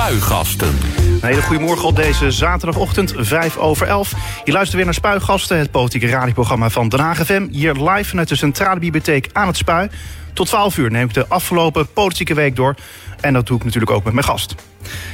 [0.00, 0.78] Spuigasten.
[1.20, 4.12] Een hele op deze zaterdagochtend, 5 over 11.
[4.44, 7.48] Je luistert weer naar Spuigasten, het politieke radioprogramma van Den Haag FM.
[7.50, 9.88] Hier live vanuit de Centrale Bibliotheek aan het Spui.
[10.32, 12.74] Tot 12 uur neem ik de afgelopen politieke week door.
[13.20, 14.54] En dat doe ik natuurlijk ook met mijn gast.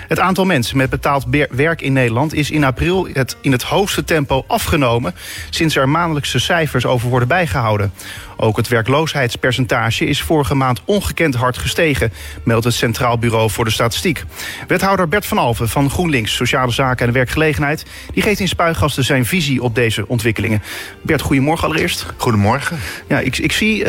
[0.08, 4.05] Het aantal mensen met betaald werk in Nederland is in april het in het hoogste
[4.05, 5.14] tempo afgenomen
[5.50, 7.92] sinds er maandelijkse cijfers over worden bijgehouden.
[8.37, 13.70] Ook het werkloosheidspercentage is vorige maand ongekend hard gestegen, meldt het Centraal Bureau voor de
[13.70, 14.25] Statistiek.
[14.66, 19.27] Wethouder Bert van Alven van GroenLinks, Sociale Zaken en Werkgelegenheid, die geeft in Spuigasten zijn
[19.27, 20.62] visie op deze ontwikkelingen.
[21.02, 22.07] Bert, goedemorgen allereerst.
[22.16, 22.79] Goedemorgen.
[23.09, 23.87] Ja, ik, ik zie, uh,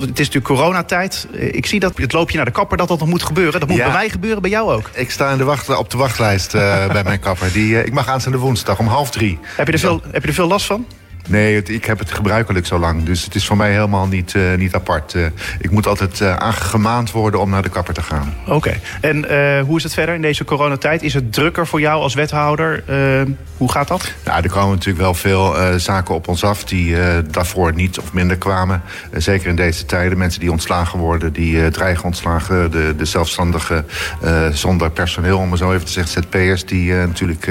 [0.00, 3.08] het is natuurlijk coronatijd, ik zie dat het loopje naar de kapper dat dat nog
[3.12, 3.60] moet gebeuren.
[3.60, 4.90] Dat moet bij mij gebeuren, bij jou ook.
[4.92, 7.52] Ik sta in de wacht, op de wachtlijst uh, bij mijn kapper.
[7.52, 9.38] Die, uh, ik mag aanstaande woensdag om half drie.
[9.42, 10.86] Heb je er, veel, heb je er veel last van?
[11.28, 13.02] Nee, het, ik heb het gebruikelijk zo lang.
[13.02, 15.14] Dus het is voor mij helemaal niet, uh, niet apart.
[15.14, 15.26] Uh,
[15.58, 18.34] ik moet altijd uh, aangemaand worden om naar de kapper te gaan.
[18.46, 18.54] Oké.
[18.54, 18.80] Okay.
[19.00, 21.02] En hoe is het verder in deze coronatijd?
[21.02, 22.84] Is het drukker voor jou als wethouder?
[23.56, 24.12] hoe gaat dat?
[24.24, 26.64] Nou, er komen natuurlijk wel veel zaken op ons af...
[26.64, 26.96] die
[27.30, 28.82] daarvoor niet of minder kwamen.
[29.12, 30.18] zeker in deze tijden.
[30.18, 32.70] Mensen die ontslagen worden, die dreigen ontslagen.
[32.70, 33.86] De, de zelfstandigen
[34.52, 36.22] zonder personeel, om maar zo even te zeggen.
[36.22, 37.46] ZP'ers die natuurlijk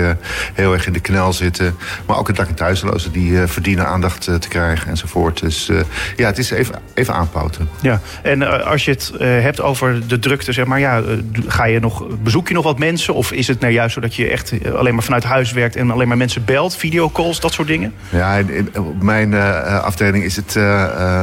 [0.54, 1.76] heel erg in de knel zitten.
[2.06, 5.40] Maar ook het dak- en thuislozen die verdienen aandacht te krijgen enzovoort.
[5.40, 5.80] Dus uh,
[6.16, 7.70] ja, het is even, even aanpouten.
[7.82, 11.02] Ja, en uh, als je het hebt over de drukte, zeg maar, ja,
[11.48, 13.14] ga je nog, bezoek je nog wat mensen?
[13.14, 15.92] Of is het nou juist zo dat je echt alleen maar vanuit huis werkt en
[15.92, 17.94] alleen maar mensen belt, videocalls, dat soort dingen?
[18.10, 18.42] Ja,
[18.76, 19.34] op mijn
[19.82, 20.60] afdeling is het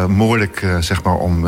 [0.09, 1.41] moeilijk, zeg maar, om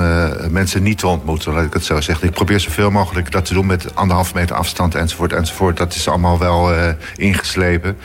[0.51, 2.29] mensen niet te ontmoeten, laat ik het zo zeggen.
[2.29, 5.77] Ik probeer zoveel mogelijk dat te doen met anderhalve meter afstand enzovoort enzovoort.
[5.77, 6.73] Dat is allemaal wel
[7.17, 7.97] ingeslepen.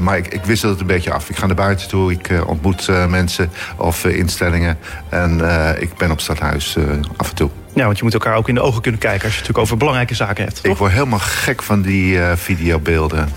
[0.00, 1.30] maar ik, ik wissel het een beetje af.
[1.30, 2.12] Ik ga naar buiten toe.
[2.12, 4.78] Ik uh, ontmoet uh, mensen of uh, instellingen.
[5.08, 5.40] En
[5.78, 6.76] ik ben op stadhuis
[7.16, 7.50] af en toe.
[7.74, 9.24] Ja, want je moet elkaar ook in de ogen kunnen kijken...
[9.24, 10.72] als je het natuurlijk over belangrijke zaken hebt, toch?
[10.72, 13.28] Ik word helemaal gek van die videobeelden.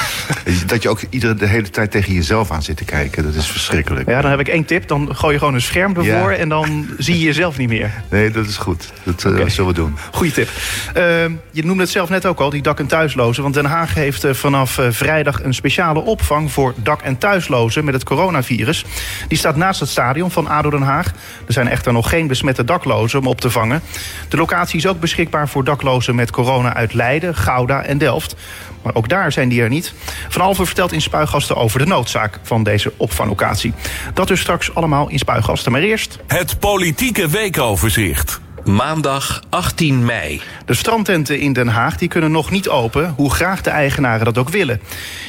[0.66, 3.22] dat je ook iedere, de hele tijd tegen jezelf aan zit te kijken.
[3.22, 4.08] Dat is verschrikkelijk.
[4.08, 4.88] Ja, dan heb ik één tip.
[4.88, 6.36] Dan gooi je gewoon een scherm ervoor ja.
[6.36, 7.90] en dan zie je jezelf niet meer.
[8.10, 8.92] Nee, dat is goed.
[9.02, 9.40] Dat okay.
[9.40, 9.96] uh, zullen we doen.
[10.12, 10.48] Goeie tip.
[10.96, 11.02] Uh,
[11.50, 13.42] je noemde het zelf net ook al, die dak- en thuislozen.
[13.42, 17.94] Want Den Haag heeft uh, vanaf vrijdag een speciale opvang voor dak- en thuislozen met
[17.94, 18.84] het coronavirus.
[19.28, 21.06] Die staat naast het stadion van ADO Den Haag.
[21.46, 23.82] Er zijn echter nog geen besmette daklozen om op te vangen.
[24.28, 28.36] De locatie is ook beschikbaar voor daklozen met corona uit Leiden, Gouda en Delft.
[28.82, 29.94] Maar ook daar zijn die er niet.
[30.28, 33.72] Van Alver vertelt in Spuigasten over de noodzaak van deze opvanglocatie.
[34.14, 35.72] Dat dus straks allemaal in Spuigasten.
[35.72, 36.18] Maar eerst...
[36.26, 38.41] Het politieke weekoverzicht.
[38.64, 40.40] Maandag 18 mei.
[40.64, 44.38] De strandtenten in Den Haag die kunnen nog niet open, hoe graag de eigenaren dat
[44.38, 44.80] ook willen.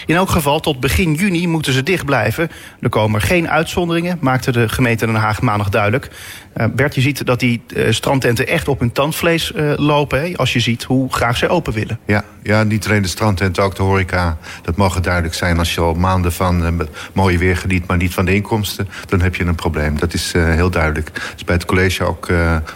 [0.06, 2.52] In elk geval tot begin juni moeten ze dicht blijven.
[2.80, 6.10] Er komen geen uitzonderingen, maakte de gemeente Den Haag maandag duidelijk.
[6.58, 10.22] Uh, Bert, je ziet dat die uh, strandtenten echt op hun tandvlees uh, lopen.
[10.22, 12.00] Hè, als je ziet hoe graag zij open willen.
[12.06, 14.38] Ja, ja, niet alleen de strandtenten, ook de horeca.
[14.62, 15.60] Dat mag duidelijk zijn.
[15.60, 18.90] Als je al maanden van mooie weer geniet, maar niet van de inkomsten...
[19.08, 20.00] dan heb je een probleem.
[20.00, 21.14] Dat is heel duidelijk.
[21.14, 22.30] Dat is bij het college ook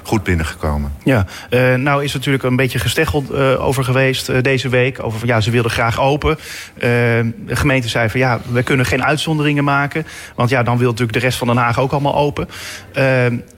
[0.03, 0.94] goed binnengekomen.
[1.03, 1.25] Ja,
[1.75, 5.03] nou is natuurlijk een beetje gesteggeld over geweest deze week.
[5.03, 6.38] Over, ja, ze wilden graag open.
[6.80, 10.06] de gemeente zei van ja, we kunnen geen uitzonderingen maken.
[10.36, 12.47] Want ja, dan wil natuurlijk de rest van Den Haag ook allemaal open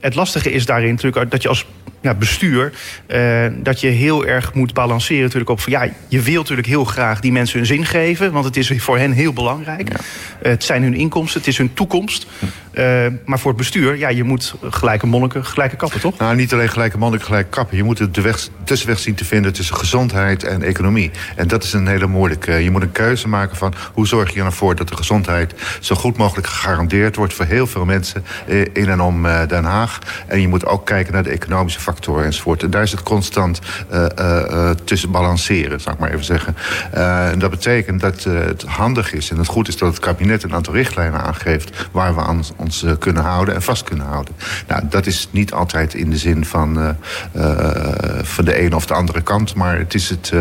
[0.00, 1.66] het lastige is daarin natuurlijk dat je als
[2.00, 2.72] ja, bestuur...
[3.08, 5.72] Uh, dat je heel erg moet balanceren natuurlijk op van...
[5.72, 8.32] ja, je wilt natuurlijk heel graag die mensen hun zin geven...
[8.32, 9.88] want het is voor hen heel belangrijk.
[9.88, 9.98] Ja.
[10.42, 12.26] Uh, het zijn hun inkomsten, het is hun toekomst.
[12.72, 16.18] Uh, maar voor het bestuur, ja, je moet gelijke monniken, gelijke kappen, toch?
[16.18, 17.76] Nou, niet alleen gelijke monniken, gelijke kappen.
[17.76, 21.10] Je moet de weg, tussenweg zien te vinden tussen gezondheid en economie.
[21.36, 22.52] En dat is een hele moeilijke.
[22.52, 24.76] Je moet een keuze maken van hoe zorg je ervoor...
[24.76, 27.34] dat de gezondheid zo goed mogelijk gegarandeerd wordt...
[27.34, 28.24] voor heel veel mensen
[28.72, 29.98] in en om Den Haag.
[30.26, 32.62] En je moet ook kijken naar de economische factoren enzovoort.
[32.62, 33.60] En daar is het constant
[33.92, 36.56] uh, uh, tussen balanceren, zou ik maar even zeggen.
[37.32, 40.54] en dat betekent dat het handig is en het goed is dat het kabinet een
[40.54, 44.34] aantal richtlijnen aangeeft waar we aan ons kunnen houden en vast kunnen houden.
[44.66, 46.96] Nou, dat is niet altijd in de zin van,
[48.22, 50.32] van de ene of de andere kant, maar het is het,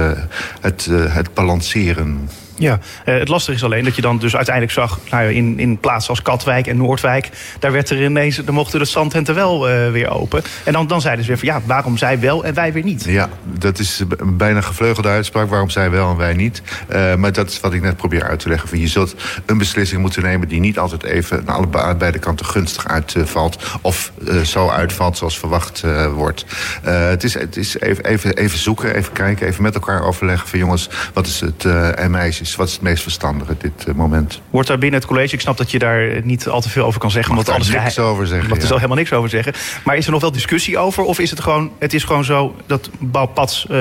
[0.61, 2.29] het, het balanceren.
[2.59, 4.99] Ja, het lastige is alleen dat je dan dus uiteindelijk zag...
[5.09, 7.29] Nou, in, in plaatsen als Katwijk en Noordwijk...
[7.59, 10.43] daar werd er ineens, dan mochten de strandtenten wel uh, weer open.
[10.63, 13.03] En dan, dan zeiden ze weer van ja, waarom zij wel en wij weer niet?
[13.03, 15.49] Ja, dat is een bijna gevleugelde uitspraak.
[15.49, 16.61] Waarom zij wel en wij niet?
[16.91, 18.69] Uh, maar dat is wat ik net probeer uit te leggen.
[18.69, 19.15] Van je zult
[19.45, 20.47] een beslissing moeten nemen...
[20.47, 23.57] die niet altijd even naar alle, beide kanten gunstig uitvalt...
[23.81, 24.11] of
[24.43, 25.83] zo uitvalt zoals verwacht
[26.13, 26.45] wordt.
[26.83, 29.47] het is, het is even, even, even zoeken, even kijken...
[29.47, 30.89] even met elkaar overleggen van jongens...
[31.13, 31.65] wat is het
[31.95, 34.41] en meisjes wat is het meest verstandige dit uh, moment.
[34.49, 36.99] Wordt daar binnen het college, ik snap dat je daar niet al te veel over
[36.99, 37.35] kan zeggen.
[37.35, 38.49] Mag want alles niks over zeggen.
[38.49, 39.53] Want er zal helemaal niks over zeggen.
[39.83, 41.03] Maar is er nog wel discussie over?
[41.03, 43.77] Of is het gewoon, het is gewoon zo dat Bouwpads uh,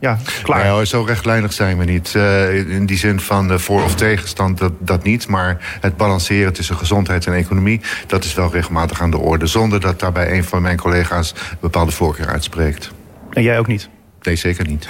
[0.00, 0.68] ja, klaar.
[0.68, 2.12] Hoor, zo rechtlijnig zijn we niet.
[2.16, 5.28] Uh, in die zin van uh, voor- of tegenstand, dat, dat niet.
[5.28, 7.80] Maar het balanceren tussen gezondheid en economie...
[8.06, 9.46] dat is wel regelmatig aan de orde.
[9.46, 12.90] Zonder dat daarbij een van mijn collega's bepaalde voorkeur uitspreekt.
[13.32, 13.88] En jij ook niet?
[14.22, 14.88] Nee, zeker niet.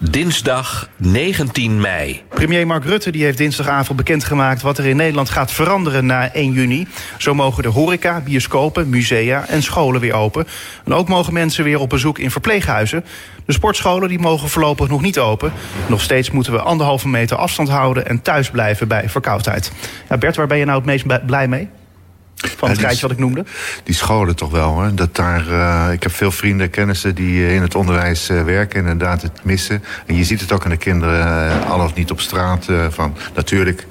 [0.00, 2.22] Dinsdag 19 mei.
[2.28, 6.52] Premier Mark Rutte die heeft dinsdagavond bekendgemaakt wat er in Nederland gaat veranderen na 1
[6.52, 6.86] juni.
[7.18, 10.46] Zo mogen de horeca, bioscopen, musea en scholen weer open.
[10.84, 13.04] En ook mogen mensen weer op bezoek in verpleeghuizen.
[13.46, 15.52] De sportscholen die mogen voorlopig nog niet open.
[15.86, 19.72] Nog steeds moeten we anderhalve meter afstand houden en thuis blijven bij verkoudheid.
[20.08, 21.68] Ja, Bert, waar ben je nou het meest blij mee?
[22.36, 23.44] Van het rijtje wat ik noemde?
[23.84, 24.94] Die scholen toch wel hoor.
[24.94, 28.42] Dat daar, uh, ik heb veel vrienden en kennissen die uh, in het onderwijs uh,
[28.42, 28.80] werken.
[28.80, 29.84] Inderdaad het missen.
[30.06, 31.66] En je ziet het ook aan de kinderen.
[31.66, 32.66] al of niet op straat.
[32.90, 33.86] van natuurlijk,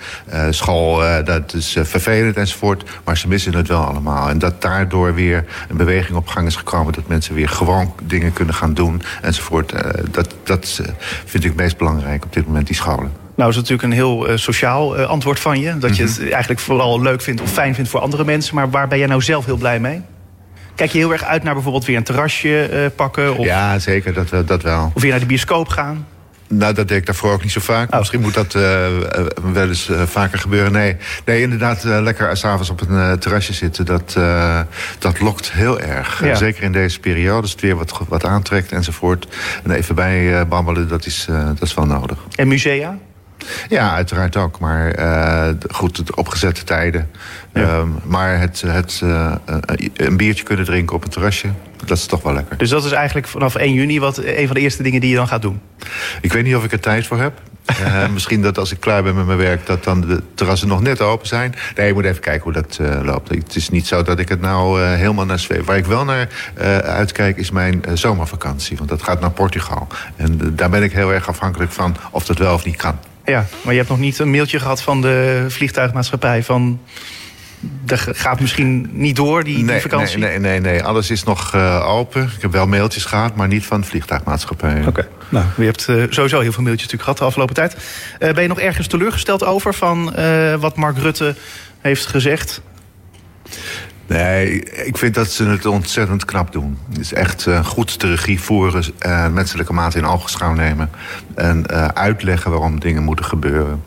[0.50, 2.84] school, dat is vervelend enzovoort.
[3.04, 4.30] Maar ze missen het wel allemaal.
[4.30, 6.94] En dat daardoor weer een beweging op gang is gekomen.
[6.94, 9.74] Dat mensen weer gewoon dingen kunnen gaan doen enzovoort.
[10.12, 10.82] dat dat
[11.26, 13.25] vind ik het meest belangrijk op dit moment, die scholen.
[13.36, 15.78] Nou is natuurlijk een heel uh, sociaal uh, antwoord van je.
[15.78, 18.56] Dat je het eigenlijk vooral leuk vindt of fijn vindt voor andere mensen.
[18.56, 20.02] Maar waar ben jij nou zelf heel blij mee?
[20.76, 23.38] Kijk je heel erg uit naar bijvoorbeeld weer een terrasje uh, pakken?
[23.38, 24.92] Of, ja, zeker, dat, dat wel.
[24.96, 26.08] Of weer naar de bioscoop gaan?
[26.48, 27.92] Nou, dat deed ik daarvoor ook niet zo vaak.
[27.94, 28.00] Oh.
[28.00, 28.62] Misschien moet dat uh,
[29.54, 30.72] wel eens uh, vaker gebeuren.
[30.72, 30.96] Nee,
[31.26, 33.86] nee inderdaad, lekker s'avonds op een terrasje zitten...
[33.86, 34.18] dat,
[35.00, 36.24] dat lokt heel erg.
[36.26, 36.36] Ja.
[36.36, 39.28] zeker in deze periode, als het weer wat, wat aantrekt enzovoort.
[39.64, 42.18] En even bij babbelen, dat is, dat is wel nodig.
[42.36, 42.98] En musea?
[43.70, 44.60] Ja, uiteraard ook.
[44.60, 47.10] Maar uh, goed, het opgezette tijden.
[47.54, 47.78] Ja.
[47.78, 49.36] Um, maar het, het uh,
[49.96, 51.48] een biertje kunnen drinken op een terrasje,
[51.86, 52.58] dat is toch wel lekker.
[52.58, 55.16] Dus dat is eigenlijk vanaf 1 juni wat, een van de eerste dingen die je
[55.16, 55.62] dan gaat doen?
[56.22, 57.42] Ik weet niet of ik er tijd voor heb.
[57.82, 59.66] uh, misschien dat als ik klaar ben met mijn werk...
[59.66, 61.56] dat dan de terrassen nog net open zijn.
[61.76, 63.30] Nee, je moet even kijken hoe dat uh, loopt.
[63.30, 65.66] Het is niet zo dat ik het nou uh, helemaal naar zweef.
[65.66, 66.30] Waar ik wel naar
[66.84, 68.78] uitkijk is mijn zomervakantie.
[68.78, 69.88] Want dat gaat naar Portugal.
[70.16, 73.00] En daar ben ik heel erg afhankelijk van of dat wel of niet kan.
[73.26, 76.44] Ja, maar je hebt nog niet een mailtje gehad van de vliegtuigmaatschappij...
[76.44, 76.80] van
[77.84, 80.18] dat gaat misschien niet door, die, nee, die vakantie?
[80.18, 82.24] Nee, nee, nee, nee, alles is nog uh, open.
[82.24, 84.80] Ik heb wel mailtjes gehad, maar niet van de vliegtuigmaatschappij.
[84.80, 85.08] Oké, okay.
[85.30, 87.76] nou, je hebt uh, sowieso heel veel mailtjes natuurlijk gehad de afgelopen tijd.
[88.20, 90.16] Uh, ben je nog ergens teleurgesteld over van
[90.60, 91.36] wat Mark Rutte
[91.82, 92.62] heeft gezegd?
[94.08, 96.78] Nee, ik vind dat ze het ontzettend knap doen.
[96.90, 100.90] Het is echt uh, goed de regie voeren, uh, menselijke maat in ogenschouw nemen...
[101.36, 103.84] en uh, uitleggen waarom dingen moeten gebeuren.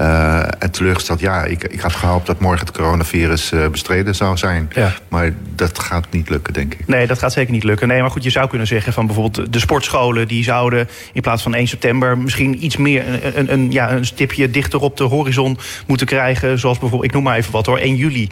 [0.00, 4.36] Uh, en teleurgesteld, ja, ik, ik had gehoopt dat morgen het coronavirus uh, bestreden zou
[4.36, 4.70] zijn.
[4.74, 4.92] Ja.
[5.08, 6.86] Maar dat gaat niet lukken, denk ik.
[6.86, 7.88] Nee, dat gaat zeker niet lukken.
[7.88, 10.28] Nee, maar goed, je zou kunnen zeggen van bijvoorbeeld de sportscholen...
[10.28, 13.08] die zouden in plaats van 1 september misschien iets meer...
[13.08, 16.58] een, een, een ja, een stipje dichter op de horizon moeten krijgen.
[16.58, 18.28] Zoals bijvoorbeeld, ik noem maar even wat hoor, 1 juli.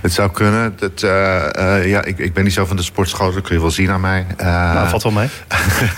[0.00, 0.74] Het zou kunnen.
[0.76, 1.10] Dat, uh,
[1.86, 4.00] ja, ik, ik ben niet zo van de sportscholen, dat kun je wel zien aan
[4.00, 4.26] mij.
[4.38, 5.28] nou, valt wel mee.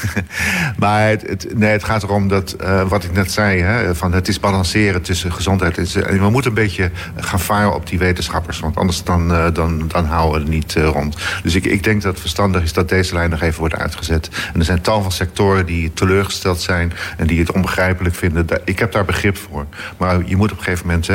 [0.78, 2.56] maar het, het, nee, het gaat erom dat,
[2.88, 3.60] wat ik net zei...
[3.60, 6.20] Hè, van het is balanceren tussen gezondheid en...
[6.20, 8.60] We moeten een beetje gaan varen op die wetenschappers.
[8.60, 11.16] Want anders dan, uh, dan, dan houden we het niet uh, rond.
[11.42, 14.28] Dus ik, ik denk dat het verstandig is dat deze lijn nog even wordt uitgezet.
[14.52, 16.92] En er zijn tal van sectoren die teleurgesteld zijn...
[17.16, 18.46] en die het onbegrijpelijk vinden.
[18.64, 19.66] Ik heb daar begrip voor.
[19.96, 21.08] Maar je moet op een gegeven moment...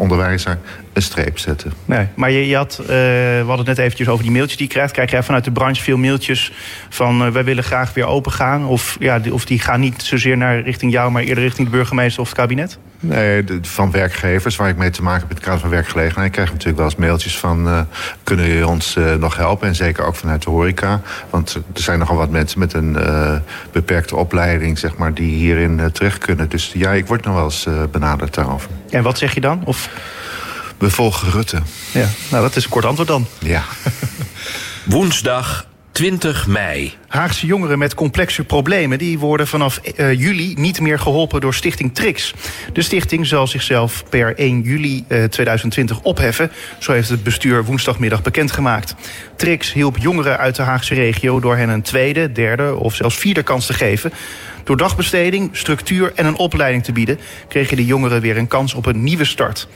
[0.00, 0.58] onderwijzer
[0.92, 1.72] een streep zetten.
[1.84, 4.66] Nee, maar je, je had, uh, we hadden het net eventjes over die mailtjes die
[4.66, 4.92] je krijgt.
[4.92, 6.52] Krijg jij vanuit de branche veel mailtjes
[6.88, 7.26] van...
[7.26, 8.66] Uh, wij willen graag weer open gaan?
[8.66, 11.10] Of, ja, of die gaan niet zozeer naar richting jou...
[11.10, 12.78] maar eerder richting de burgemeester of het kabinet?
[13.00, 15.30] Nee, de, van werkgevers waar ik mee te maken heb...
[15.30, 16.32] in het kader van werkgelegenheid...
[16.32, 17.66] krijg ik natuurlijk wel eens mailtjes van...
[17.66, 17.80] Uh,
[18.22, 19.68] kunnen jullie ons nog helpen?
[19.68, 21.00] En zeker ook vanuit de horeca.
[21.30, 22.96] Want er zijn nogal wat mensen met een
[23.72, 24.78] beperkte opleiding...
[24.78, 26.48] zeg maar, die hierin terecht kunnen.
[26.48, 28.70] Dus ja, ik word nog wel eens benaderd daarover.
[28.90, 29.62] En wat zeg je dan?
[29.64, 29.88] Of...
[30.78, 31.62] We volgen Rutte.
[31.92, 33.26] Ja, nou dat is een kort antwoord dan.
[33.38, 33.62] Ja.
[34.84, 35.66] Woensdag
[36.00, 36.92] 20 mei.
[37.08, 41.94] Haagse jongeren met complexe problemen die worden vanaf uh, juli niet meer geholpen door Stichting
[41.94, 42.34] Trix.
[42.72, 46.50] De stichting zal zichzelf per 1 juli uh, 2020 opheffen.
[46.78, 48.94] Zo heeft het bestuur woensdagmiddag bekendgemaakt.
[49.36, 53.42] Trix hielp jongeren uit de Haagse regio door hen een tweede, derde of zelfs vierde
[53.42, 54.12] kans te geven.
[54.64, 58.86] Door dagbesteding, structuur en een opleiding te bieden, kregen de jongeren weer een kans op
[58.86, 59.68] een nieuwe start.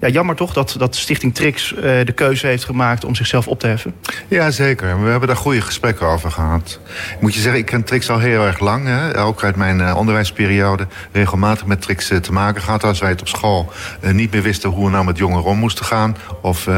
[0.00, 3.60] Ja, jammer toch dat, dat Stichting Trix uh, de keuze heeft gemaakt om zichzelf op
[3.60, 3.94] te heffen?
[4.28, 5.02] Ja, zeker.
[5.02, 6.80] We hebben daar goede gesprekken over gehad.
[7.14, 8.86] Ik moet je zeggen, ik ken Trix al heel erg lang.
[8.86, 9.18] Hè?
[9.18, 12.84] Ook uit mijn uh, onderwijsperiode regelmatig met Trix uh, te maken gehad.
[12.84, 13.72] Als wij het op school
[14.12, 16.16] niet meer wisten hoe we nou met jongeren om moesten gaan.
[16.42, 16.68] Of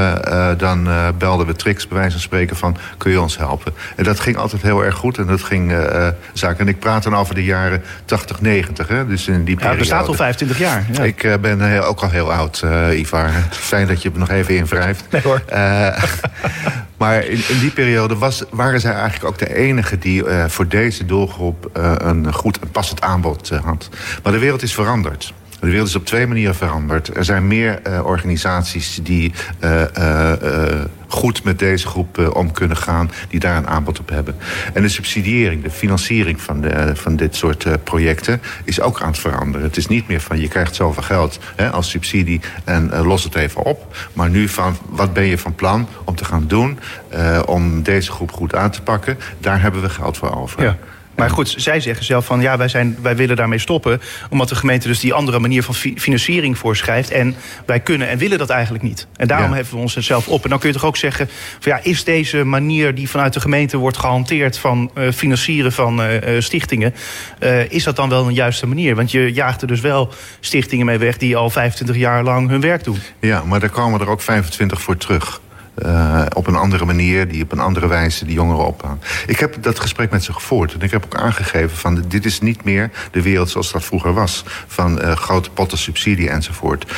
[0.57, 0.88] dan
[1.19, 3.75] belden we Trix bij wijze van spreken van, kun je ons helpen?
[3.97, 5.73] En dat ging altijd heel erg goed en dat ging
[6.33, 6.59] zaken.
[6.59, 8.88] En ik praat dan over de jaren 80, 90.
[8.88, 9.07] Hè?
[9.07, 9.75] Dus in die periode.
[9.75, 10.87] Ja, bestaat al 25 jaar.
[10.93, 11.02] Ja.
[11.02, 13.12] Ik ben ook al heel oud, Yves.
[13.50, 14.97] Fijn dat je het nog even.
[15.11, 15.42] Nee hoor.
[15.52, 16.02] Uh,
[17.02, 20.69] Maar in, in die periode was, waren zij eigenlijk ook de enige die uh, voor
[20.69, 23.88] deze doelgroep uh, een goed en passend aanbod had.
[24.23, 25.33] Maar de wereld is veranderd.
[25.62, 27.16] De wereld is op twee manieren veranderd.
[27.16, 30.33] Er zijn meer uh, organisaties die uh, uh,
[31.07, 33.11] goed met deze groep om kunnen gaan...
[33.28, 34.37] die daar een aanbod op hebben.
[34.73, 38.40] En de subsidiëring, de financiering van, de, van dit soort projecten...
[38.64, 39.66] is ook aan het veranderen.
[39.66, 42.40] Het is niet meer van je krijgt zoveel geld hè, als subsidie...
[42.64, 43.97] en los het even op.
[44.12, 46.78] Maar nu van wat ben je van plan om te gaan doen...
[47.47, 49.19] om deze groep goed aan te pakken.
[49.38, 50.62] Daar hebben we geld voor over.
[50.62, 50.76] Ja.
[51.14, 54.00] Maar goed, zij zeggen zelf van ja, wij, zijn, wij willen daarmee stoppen.
[54.31, 57.11] Omdat de gemeente dus die andere manier van fi financiering voorschrijft.
[57.11, 57.35] En
[57.66, 59.07] wij kunnen en willen dat eigenlijk niet.
[59.16, 59.57] En daarom ja.
[59.57, 60.45] heffen we ons zelf op.
[60.45, 61.28] En dan kun je toch ook zeggen:
[61.59, 66.02] van ja, is deze manier die vanuit de gemeente wordt gehanteerd van uh, financieren van
[66.02, 66.95] uh, stichtingen.
[67.40, 68.95] Uh, is dat dan wel een juiste manier?
[68.95, 72.61] Want je jaagt er dus wel stichtingen mee weg die al 25 jaar lang hun
[72.61, 72.99] werk doen.
[73.21, 75.40] Ja, maar daar komen er ook 25 voor terug.
[75.79, 79.00] Uh, op een andere manier, die op een andere wijze die jongeren opbouwen.
[79.26, 80.75] Ik heb dat gesprek met ze gevoerd.
[80.75, 84.12] En ik heb ook aangegeven van dit is niet meer de wereld zoals dat vroeger
[84.12, 84.45] was.
[84.67, 86.85] Van uh, grote potten subsidie enzovoort.
[86.85, 86.95] Uh,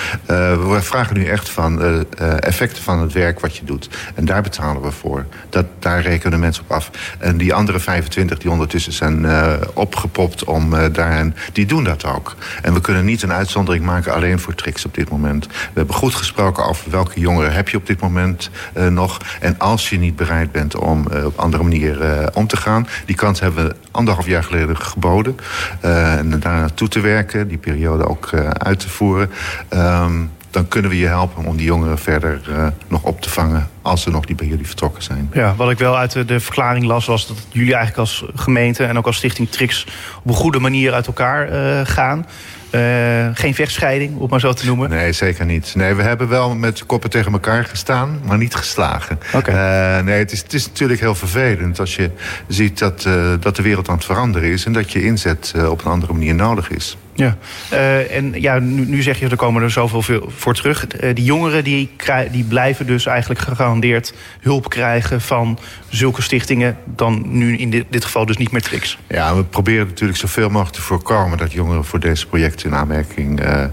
[0.71, 2.05] we vragen nu echt van
[2.41, 3.89] effecten van het werk wat je doet.
[4.15, 5.27] En daar betalen we voor.
[5.49, 6.91] Dat, daar rekenen mensen op af.
[7.19, 9.27] En die andere 25 die ondertussen zijn
[9.75, 12.37] opgepopt om daarin, die doen dat ook.
[12.63, 15.47] En we kunnen niet een uitzondering maken alleen voor tricks op dit moment.
[15.47, 19.21] We hebben goed gesproken over welke jongeren heb je op dit moment uh, nog.
[19.41, 22.89] En als je niet bereid bent om uh, op andere manier uh, om te gaan...
[23.07, 25.37] die kans hebben we anderhalf jaar geleden geboden.
[25.81, 29.31] en daar naartoe te werken, die periode ook uit te voeren...
[29.75, 32.41] Um, dan kunnen we je helpen om die jongeren verder
[32.89, 35.31] nog op te vangen als ze nog niet bij jullie vertrokken zijn.
[35.33, 38.99] Ja, wat ik wel uit de, verklaring las was dat jullie eigenlijk als gemeente en
[38.99, 39.87] ook als stichting Trix
[40.23, 41.49] op een goede manier uit elkaar
[41.87, 42.27] gaan.
[42.75, 44.91] Uh, geen vechtscheiding, om maar zo te noemen?
[44.91, 45.75] Nee, zeker niet.
[45.75, 49.19] Nee, we hebben wel met koppen tegen elkaar gestaan, maar niet geslagen.
[49.35, 49.99] Okay.
[49.99, 52.11] Uh, nee, het is, het is natuurlijk heel vervelend als je
[52.49, 54.65] ziet dat, uh, dat de wereld aan het veranderen is...
[54.65, 56.97] en dat je inzet op een andere manier nodig is.
[57.17, 57.37] Ja,
[57.73, 60.87] uh, en ja, nu, nu, zeg je, er komen er zoveel voor terug.
[60.87, 61.91] Uh, die jongeren die,
[62.31, 66.77] die blijven dus eigenlijk gegarandeerd hulp krijgen van zulke stichtingen.
[66.85, 68.99] Dan nu in dit, dit geval dus niet meer tricks.
[69.07, 73.45] Ja, we proberen natuurlijk zoveel mogelijk te voorkomen dat jongeren voor deze projecten in aanmerking
[73.45, 73.65] uh,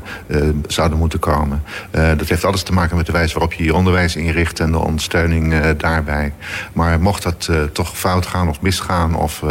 [0.67, 1.63] zouden moeten komen.
[1.91, 4.77] dat heeft alles te maken met de wijze waarop je je onderwijs inricht en de
[4.77, 6.33] ondersteuning daarbij.
[6.74, 9.43] Maar mocht dat toch fout gaan of misgaan of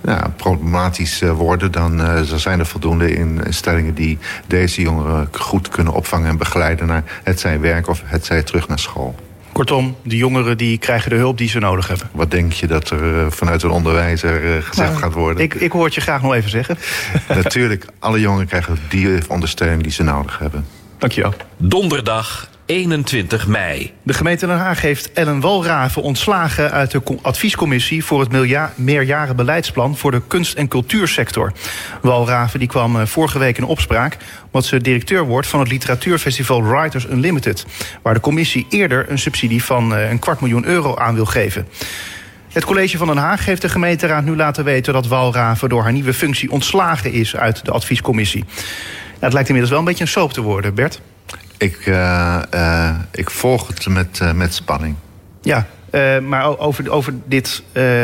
[0.00, 6.36] nou, problematisch worden, dan zijn er voldoende instellingen die deze jongeren goed kunnen opvangen en
[6.36, 9.14] begeleiden naar het zij werk of het zij terug naar school.
[9.52, 12.08] Kortom, de jongeren die krijgen de hulp die ze nodig hebben.
[12.12, 15.42] Wat denk je dat er vanuit een onderwijzer gezegd nou, gaat worden?
[15.42, 16.78] Ik, ik hoor het je graag nog even zeggen.
[17.42, 20.66] Natuurlijk, alle jongeren krijgen die ondersteuning die ze nodig hebben.
[20.98, 21.34] Dankjewel.
[21.56, 23.92] Donderdag 21 mei.
[24.02, 29.96] De gemeente Den Haag heeft Ellen Walraven ontslagen uit de adviescommissie voor het meerjaren beleidsplan
[29.96, 31.52] voor de kunst- en cultuursector.
[32.02, 37.06] Walraven die kwam vorige week in opspraak omdat ze directeur wordt van het literatuurfestival Writers
[37.06, 37.66] Unlimited,
[38.02, 41.68] waar de commissie eerder een subsidie van een kwart miljoen euro aan wil geven.
[42.52, 45.92] Het college van Den Haag heeft de gemeenteraad nu laten weten dat Walraven door haar
[45.92, 48.44] nieuwe functie ontslagen is uit de adviescommissie.
[49.18, 51.00] het lijkt inmiddels wel een beetje een soap te worden, Bert.
[51.60, 54.94] Ik, uh, uh, ik volg het met, uh, met spanning.
[55.42, 55.66] Ja,
[56.22, 57.62] maar over, over dit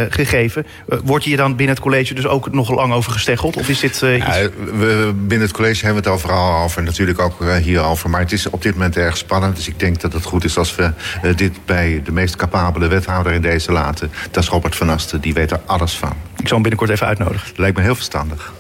[0.09, 0.67] gegeven,
[1.05, 3.57] word je dan binnen het college dus ook nog lang over gesteggeld?
[3.57, 4.49] Of is dit ja, iets...
[4.57, 8.11] we, binnen het college hebben we het overal over, natuurlijk ook hierover.
[8.11, 9.57] Maar het is op dit moment erg spannend.
[9.57, 10.93] Dus ik denk dat het goed is als we
[11.37, 14.11] dit bij de meest capabele wethouder in deze laten.
[14.31, 16.13] Dat is Robert van Asten, die weet er alles van.
[16.37, 17.53] Ik zal hem binnenkort even uitnodigen.
[17.57, 18.53] Lijkt me heel verstandig.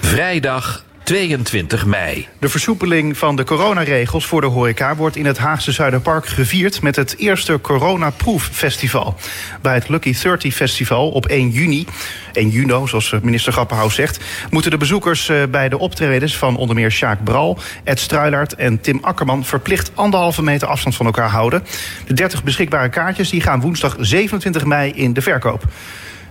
[0.00, 2.28] Vrijdag 22 mei.
[2.38, 6.96] De versoepeling van de coronaregels voor de horeca wordt in het Haagse Zuiderpark gevierd met
[6.96, 9.14] het eerste Corona-proeffestival.
[9.62, 11.86] Bij het Lucky 30 Festival op 1 juni,
[12.32, 16.90] 1 juni zoals minister Grapperhaus zegt, moeten de bezoekers bij de optredens van onder meer
[16.90, 21.64] Sjaak Bral, Ed Struilaert en Tim Akkerman verplicht anderhalve meter afstand van elkaar houden.
[22.06, 25.64] De 30 beschikbare kaartjes die gaan woensdag 27 mei in de verkoop.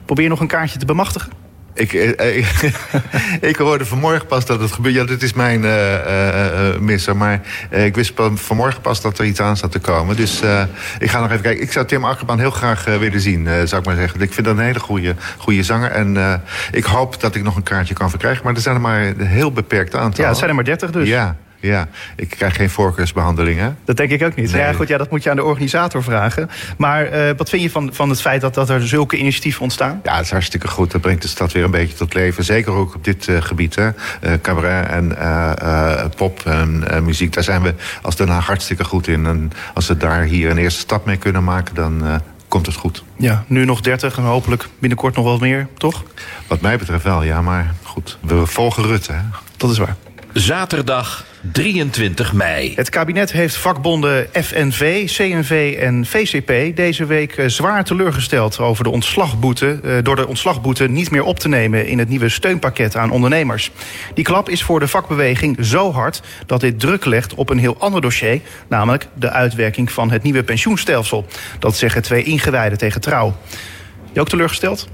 [0.06, 1.47] Probeer nog een kaartje te bemachtigen.
[1.78, 2.72] Ik, ik,
[3.50, 4.96] ik, hoorde vanmorgen pas dat het gebeurt.
[4.96, 7.18] Ja, dit is mijn uh, uh, misser.
[7.18, 7.42] Maar
[7.72, 10.16] uh, ik wist vanmorgen pas dat er iets aan zat te komen.
[10.16, 10.42] Dus
[11.00, 11.64] ik ga nog even kijken.
[11.64, 14.22] Ik zou Tim Akkerman heel graag willen zien, zou ik maar zeggen.
[14.22, 15.92] Ik vind dat een hele goede, goede zanger.
[15.92, 16.42] En
[16.72, 18.44] ik hoop dat ik nog een kaartje kan verkrijgen.
[18.44, 20.24] Maar er zijn er maar een heel beperkt aantal.
[20.24, 21.08] Ja, het zijn er maar 30 dus.
[21.08, 21.36] Ja.
[21.60, 23.70] Ja, ik krijg geen voorkeursbehandeling, hè?
[23.86, 24.52] Dat denk ik ook niet.
[24.52, 24.62] Nee.
[24.62, 26.50] Ja, goed, ja, dat moet je aan de organisator vragen.
[26.78, 30.00] Maar uh, wat vind je van, van het feit dat, dat er zulke initiatieven ontstaan?
[30.04, 30.92] Ja, het is hartstikke goed.
[30.92, 32.44] Dat brengt de stad weer een beetje tot leven.
[32.44, 33.86] Zeker ook op dit uh, gebied, hè.
[33.86, 35.16] Uh, cabaret en
[36.16, 37.34] pop en muziek.
[37.34, 39.26] Daar zijn we als Den Haag hartstikke goed in.
[39.26, 41.76] En als we daar hier een eerste stap mee kunnen maken...
[41.76, 43.04] dan komt het goed.
[43.18, 46.04] Ja, nu nog 30 en hopelijk binnenkort nog wel meer, toch?
[46.48, 48.18] Wat mij betreft wel, ja, maar goed.
[48.22, 49.22] We volgen Rutte, hè?
[49.58, 49.96] Dat is waar.
[50.34, 52.74] Zaterdag 23 mei.
[52.76, 58.90] Het kabinet heeft vakbonden FNV, CNV en VCP deze week eh, zwaar teleurgesteld over de
[58.90, 63.12] ontslagboete, eh, door de ontslagboete niet meer op te nemen in het nieuwe steunpakket aan
[63.12, 63.72] ondernemers.
[64.14, 67.76] Die klap is voor de vakbeweging zo hard dat dit druk legt op een heel
[67.80, 71.26] ander dossier, namelijk de uitwerking van het nieuwe pensioenstelsel.
[71.60, 73.36] Dat zeggen twee ingewijden tegen trouw.
[74.12, 74.88] Je ook teleurgesteld?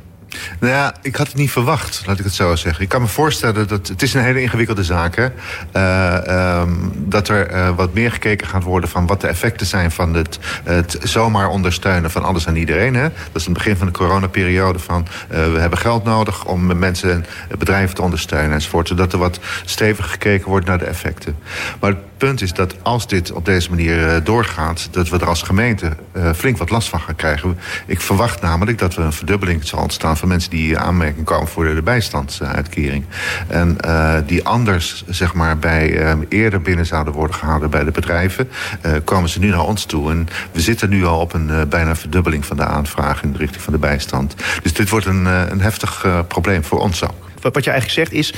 [0.60, 2.84] Nou ja, ik had het niet verwacht, laat ik het zo zeggen.
[2.84, 5.30] Ik kan me voorstellen dat het is een hele ingewikkelde zaak is.
[5.75, 9.92] Uh, um, dat er uh, wat meer gekeken gaat worden van wat de effecten zijn
[9.92, 12.96] van het, het zomaar ondersteunen van alles en iedereen.
[12.96, 13.02] Hè?
[13.02, 17.12] Dat is het begin van de coronaperiode van uh, we hebben geld nodig om mensen
[17.12, 17.25] en
[17.58, 18.88] bedrijven te ondersteunen enzovoort.
[18.88, 21.36] Zodat er wat stevig gekeken wordt naar de effecten.
[21.80, 25.92] Maar punt is dat als dit op deze manier doorgaat, dat we er als gemeente
[26.36, 27.58] flink wat last van gaan krijgen.
[27.86, 31.75] Ik verwacht namelijk dat er een verdubbeling zal ontstaan van mensen die aanmerking komen voor
[31.75, 33.03] de bijstandsuitkering.
[33.48, 38.50] En uh, die anders, zeg maar, bij eerder binnen zouden worden gehouden bij de bedrijven,
[38.86, 40.12] uh, komen ze nu naar ons toe.
[40.12, 43.62] En we zitten nu al op een bijna verdubbeling van de aanvraag in de richting
[43.62, 44.36] van de bijstand.
[44.62, 47.32] Dus dit wordt een, een heftig probleem voor ons ook.
[47.51, 48.34] Wat je eigenlijk zegt is,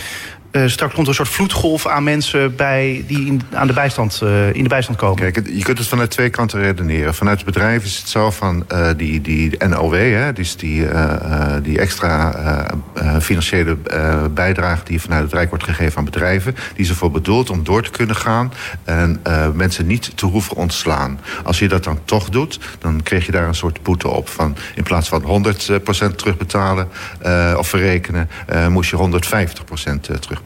[0.55, 4.19] uh, straks komt er een soort vloedgolf aan mensen bij die in, aan de bijstand,
[4.23, 5.31] uh, in de bijstand komen.
[5.31, 7.13] Kijk, je kunt het vanuit twee kanten redeneren.
[7.13, 10.85] Vanuit het bedrijf is het zo van uh, die, die NOW, hè, dus die,
[11.61, 12.33] die extra
[13.21, 13.77] financiële
[14.33, 17.83] bijdrage die vanuit het Rijk wordt gegeven aan bedrijven, die is ervoor bedoeld om door
[17.83, 19.21] te kunnen gaan en
[19.53, 21.19] mensen niet te hoeven ontslaan.
[21.43, 24.29] Als je dat dan toch doet, dan kreeg je daar een soort boete op.
[24.29, 25.45] Van in plaats van
[26.11, 26.89] 100% terugbetalen
[27.57, 28.29] of verrekenen,
[28.69, 30.41] moest je 150% terug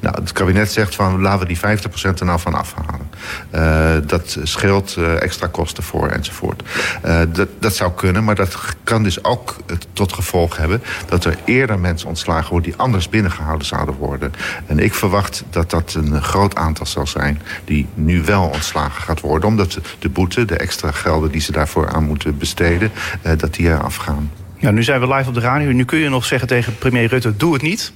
[0.00, 3.10] Nou, het kabinet zegt van laten we die 50% er nou van afhalen.
[3.54, 6.62] Uh, dat scheelt uh, extra kosten voor enzovoort.
[7.04, 9.56] Uh, dat, dat zou kunnen, maar dat kan dus ook
[9.92, 14.32] tot gevolg hebben dat er eerder mensen ontslagen worden die anders binnengehouden zouden worden.
[14.66, 19.20] En ik verwacht dat dat een groot aantal zal zijn die nu wel ontslagen gaat
[19.20, 22.90] worden, omdat de boete, de extra gelden die ze daarvoor aan moeten besteden,
[23.36, 24.30] dat die er afgaan.
[24.58, 25.72] Ja, nu zijn we live op de radio.
[25.72, 27.92] Nu kun je nog zeggen tegen premier Rutte: doe het niet.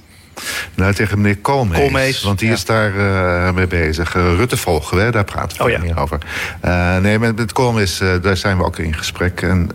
[0.75, 1.79] Nou, tegen meneer Koolmees.
[1.79, 2.53] Koolmees want die ja.
[2.53, 4.15] is daar uh, mee bezig.
[4.15, 5.79] Uh, Rutte volgen we, daar praten we oh, ja.
[5.81, 6.17] niet over.
[6.65, 9.41] Uh, nee, met, met Koolmees, daar zijn we ook in gesprek.
[9.41, 9.69] En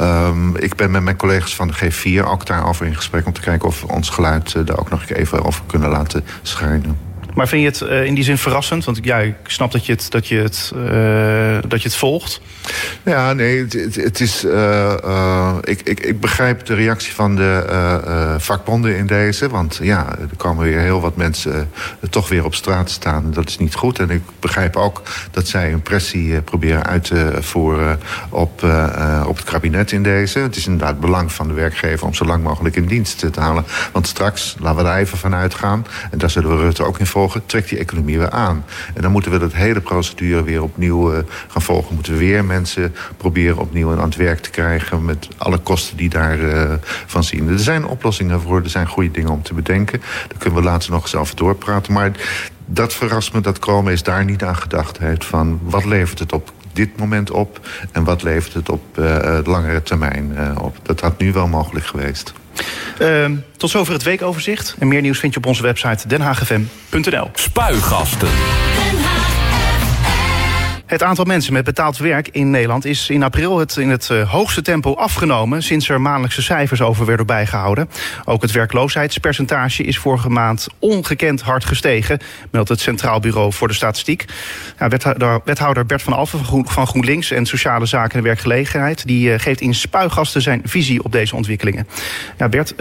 [0.00, 3.26] um, ik ben met mijn collega's van de G4 ook daarover in gesprek...
[3.26, 7.11] om te kijken of we ons geluid daar ook nog even over kunnen laten schijnen.
[7.34, 8.84] Maar vind je het uh, in die zin verrassend?
[8.84, 12.40] Want ja, ik snap dat je het, dat je het, uh, dat je het volgt.
[13.02, 14.44] Ja, nee, het, het, het is.
[14.44, 19.48] Uh, ik, ik, ik begrijp de reactie van de vakbonden in deze.
[19.48, 21.70] Want ja, er komen weer heel wat mensen
[22.10, 23.30] toch weer op straat staan.
[23.32, 23.98] Dat is niet goed.
[23.98, 28.62] En ik begrijp ook dat zij een pressie proberen uit te voeren op,
[29.26, 30.38] op het kabinet in deze.
[30.38, 33.64] Het is inderdaad belang van de werkgever om zo lang mogelijk in dienst te halen.
[33.92, 35.86] Want straks, laten we daar even van uitgaan.
[36.10, 38.64] En daar zullen we Rutte ook in volgen trekt die economie weer aan.
[38.94, 41.94] En dan moeten we dat hele procedure weer opnieuw uh, gaan volgen.
[41.94, 45.04] Moeten we weer mensen proberen opnieuw aan het werk te krijgen...
[45.04, 46.72] met alle kosten die daarvan uh,
[47.06, 47.48] van zien.
[47.48, 50.00] Er zijn oplossingen voor, er zijn goede dingen om te bedenken.
[50.28, 51.92] Daar kunnen we later nog eens over doorpraten.
[51.92, 52.12] Maar
[52.66, 55.24] dat verrast me dat Chrome is daar niet aan gedacht heeft...
[55.24, 59.82] van wat levert het op dit moment op en wat levert het op uh, langere
[59.82, 60.76] termijn op.
[60.82, 62.32] Dat had nu wel mogelijk geweest.
[62.98, 64.74] Uh, tot zover het weekoverzicht.
[64.78, 67.30] En meer nieuws vind je op onze website denhagfm.nl.
[67.34, 68.28] Spuigasten.
[70.92, 74.30] Het aantal mensen met betaald werk in Nederland is in april het in het uh,
[74.30, 77.88] hoogste tempo afgenomen sinds er maandelijkse cijfers over werden bijgehouden.
[78.24, 82.18] Ook het werkloosheidspercentage is vorige maand ongekend hard gestegen,
[82.50, 84.24] meldt het Centraal Bureau voor de Statistiek.
[84.78, 89.38] Ja, wethouder, wethouder Bert van Alphen van GroenLinks en Sociale Zaken en Werkgelegenheid die uh,
[89.38, 91.88] geeft in spuigasten zijn visie op deze ontwikkelingen.
[92.50, 92.74] Bert,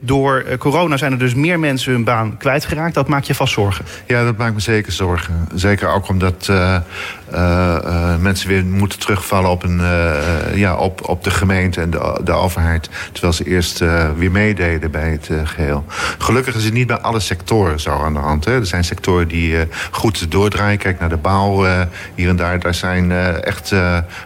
[0.00, 2.94] door corona zijn er dus meer mensen hun baan kwijtgeraakt.
[2.94, 3.84] Dat maakt je vast zorgen?
[4.06, 5.48] Ja, dat maakt me zeker zorgen.
[5.54, 6.52] Zeker ook omdat
[8.20, 12.32] mensen weer moeten terugvallen op, een, uh, ja, op, op de gemeente en de, de
[12.32, 12.90] overheid.
[13.12, 13.78] Terwijl ze eerst
[14.16, 15.84] weer meededen bij het geheel.
[16.18, 18.44] Gelukkig is het niet bij alle sectoren zo aan de hand.
[18.44, 18.52] Hè.
[18.52, 19.56] Er zijn sectoren die
[19.90, 20.78] goed doordraaien.
[20.78, 21.66] Kijk naar de bouw
[22.14, 22.60] hier en daar.
[22.60, 23.74] Daar zijn echt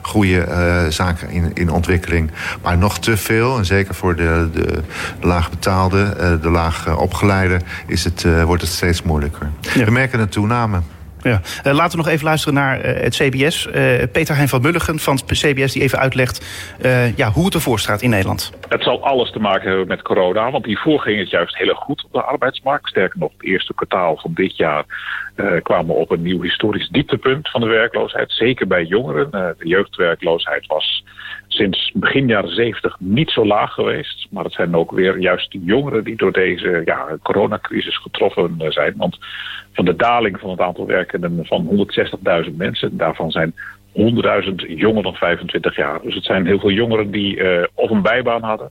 [0.02, 0.46] goede
[0.88, 2.30] zaken in, in ontwikkeling.
[2.62, 4.82] Maar nog te veel, en zeker voor de, de
[5.20, 9.50] laagbetaalde, de laag opgeleide, is het, wordt het steeds moeilijker.
[9.60, 9.84] Ja.
[9.84, 10.80] We merken een toename.
[11.26, 11.40] Ja.
[11.64, 13.66] Uh, laten we nog even luisteren naar uh, het CBS.
[13.66, 13.72] Uh,
[14.12, 16.44] Peter Hein van Mulligen van het CBS die even uitlegt
[17.16, 18.52] ja, hoe het ervoor staat in Nederland.
[18.68, 22.04] Het zal alles te maken hebben met corona, want hiervoor ging het juist heel goed
[22.04, 22.88] op de arbeidsmarkt.
[22.88, 24.84] Sterker nog, het eerste kwartaal van dit jaar
[25.62, 28.32] kwamen op een nieuw historisch dieptepunt van de werkloosheid.
[28.32, 29.30] Zeker bij jongeren.
[29.30, 31.04] de jeugdwerkloosheid was
[31.56, 34.26] sinds begin jaren 70 niet zo laag geweest.
[34.30, 38.94] Maar het zijn ook weer juist de jongeren die door deze ja, coronacrisis getroffen zijn.
[38.96, 39.18] Want
[39.72, 41.88] van de daling van het aantal werkenden van
[42.48, 43.54] 160.000 mensen, daarvan zijn
[43.92, 46.02] 100.000 jonger dan 25 jaar.
[46.02, 48.70] Dus het zijn heel veel jongeren die uh, of een bijbaan hadden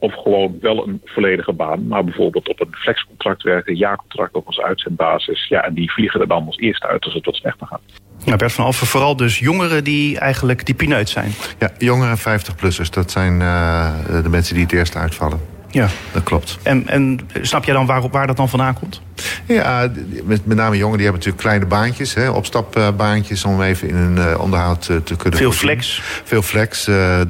[0.00, 4.60] of gewoon wel een volledige baan, maar bijvoorbeeld op een flexcontract werken, jaarcontract op als
[4.60, 5.48] uitzendbasis.
[5.48, 7.80] Ja, en die vliegen er dan als eerste uit als het wat slechter gaat.
[8.24, 11.32] Ja, Bert van Alphen, vooral dus jongeren die eigenlijk die pineut zijn.
[11.58, 13.90] Ja, jongeren 50-plussers, dat zijn uh,
[14.22, 15.40] de mensen die het eerst uitvallen.
[15.70, 16.58] Ja, dat klopt.
[16.62, 19.00] En, en snap jij dan waar, waar dat dan vandaan komt?
[19.46, 19.90] Ja,
[20.24, 24.16] met, met name jongeren die hebben natuurlijk kleine baantjes, hè, opstapbaantjes om even in hun
[24.16, 25.38] uh, onderhoud uh, te kunnen.
[25.38, 26.02] Veel flex.
[26.24, 27.20] Veel flex, uh,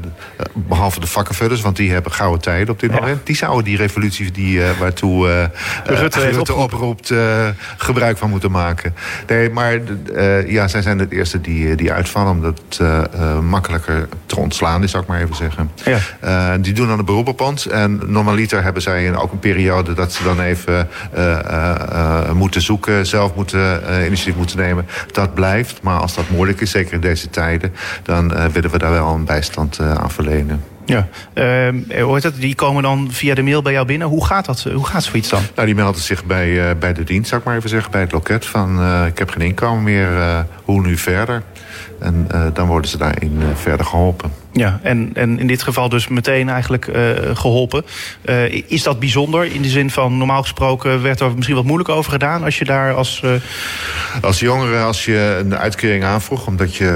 [0.54, 3.00] behalve de vakkenvullers, want die hebben gouden tijden op dit ja.
[3.00, 3.26] moment.
[3.26, 5.50] Die zouden die revolutie die, waartoe
[5.84, 7.12] Rutte, Rutte oproept,
[7.76, 8.94] gebruik van moeten maken.
[9.26, 9.80] Nee, maar
[10.46, 15.02] ja, zij zijn het eerste die, die uitvallen, omdat het makkelijker te ontslaan is, zou
[15.02, 15.70] ik maar even zeggen.
[16.20, 16.58] Ja.
[16.58, 17.68] die doen dan een beroep op ons.
[17.68, 21.74] En normaliter hebben zij ook een periode dat ze dan even uh,
[22.34, 24.86] moeten zoeken, zelf moeten, uh, initiatief moeten nemen.
[25.12, 27.72] Dat blijft, maar als dat moeilijk is, zeker in deze tijden...
[28.02, 30.62] dan willen we daar wel een bijstand aan verlenen.
[30.84, 34.08] Ja, uh, hoort het, die komen dan via de mail bij jou binnen.
[34.08, 34.62] Hoe gaat dat?
[34.62, 35.42] Hoe gaat zoiets dan?
[35.54, 38.00] Nou, die melden zich bij, uh, bij de dienst, zou ik maar even zeggen, bij
[38.00, 38.46] het loket.
[38.46, 40.08] Van uh, ik heb geen inkomen meer,
[40.64, 41.42] hoe nu verder?
[42.00, 44.32] En dan worden ze daarin verder geholpen.
[44.52, 46.96] Ja, en, en in dit geval dus meteen eigenlijk uh,
[47.34, 47.84] geholpen.
[48.24, 51.88] Uh, is dat bijzonder in de zin van normaal gesproken werd er misschien wat moeilijk
[51.88, 53.22] over gedaan als je daar als.
[53.24, 53.30] Uh...
[54.20, 56.88] Als jongere, als je een uitkering aanvroeg omdat je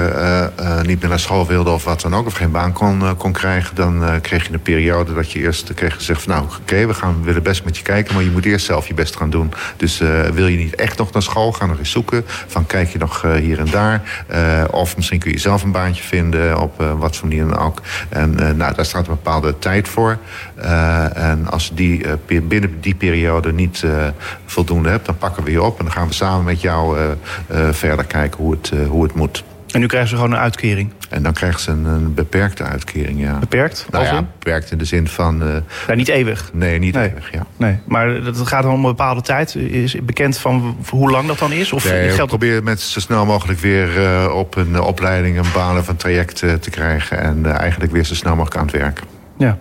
[0.87, 3.75] niet meer naar school wilde of wat dan ook, of geen baan kon, kon krijgen,
[3.75, 7.23] dan kreeg je een periode dat je eerst kreeg gezegd van nou oké, we gaan
[7.25, 9.53] willen best met je kijken, maar je moet eerst zelf je best gaan doen.
[9.77, 10.03] Dus
[10.35, 12.25] wil je niet echt nog naar school, ga nog eens zoeken.
[12.27, 14.03] Van kijk je nog hier en daar.
[14.71, 17.83] of misschien kun je zelf een baantje vinden op wat voor manier ook.
[18.09, 20.19] En uh, nou, daar staat een bepaalde tijd voor.
[20.59, 23.85] Uh, en als die uh, binnen die periode niet
[24.47, 26.99] voldoende hebt, dan pakken we je op en dan gaan we samen met jou
[27.71, 29.45] verder kijken hoe het, hoe het moet.
[29.75, 30.93] En nu krijgen ze gewoon een uitkering?
[31.11, 33.39] En dan krijgen ze een, een beperkte uitkering, ja.
[33.39, 33.87] Beperkt?
[33.91, 35.43] Nou ja, beperkt in de zin van...
[35.43, 35.57] Uh,
[35.87, 36.51] ja, niet eeuwig?
[36.53, 37.09] Nee, niet nee.
[37.09, 37.47] eeuwig, ja.
[37.57, 39.55] Nee, maar dat gaat om een bepaalde tijd.
[39.55, 41.73] Is bekend van hoe lang dat dan is?
[41.73, 42.19] Of nee, geldt...
[42.21, 45.39] we proberen mensen zo snel mogelijk weer uh, op een opleiding...
[45.39, 47.19] een baan of een traject te krijgen.
[47.19, 49.01] En eigenlijk weer zo snel mogelijk aan het werk.
[49.39, 49.59] Ja.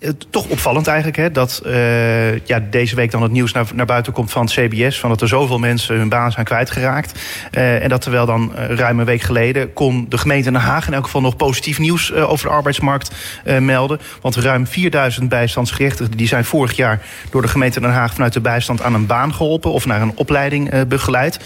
[0.00, 3.86] Um, toch opvallend eigenlijk hè, dat uh, ja, deze week dan het nieuws naar, naar
[3.86, 5.00] buiten komt van het CBS...
[5.00, 7.20] van dat er zoveel mensen hun baan zijn kwijtgeraakt.
[7.52, 9.72] Uh, en dat terwijl dan ruim een week geleden...
[9.72, 13.14] kon de gemeente Den Haag in elk geval nog positief nieuws over de arbeidsmarkt
[13.60, 14.00] melden.
[14.20, 17.02] Want ruim 4000 bijstandsgerechtigden die zijn vorig jaar...
[17.30, 19.72] door de gemeente Den Haag vanuit de bijstand aan een baan geholpen...
[19.72, 21.38] of naar een opleiding begeleid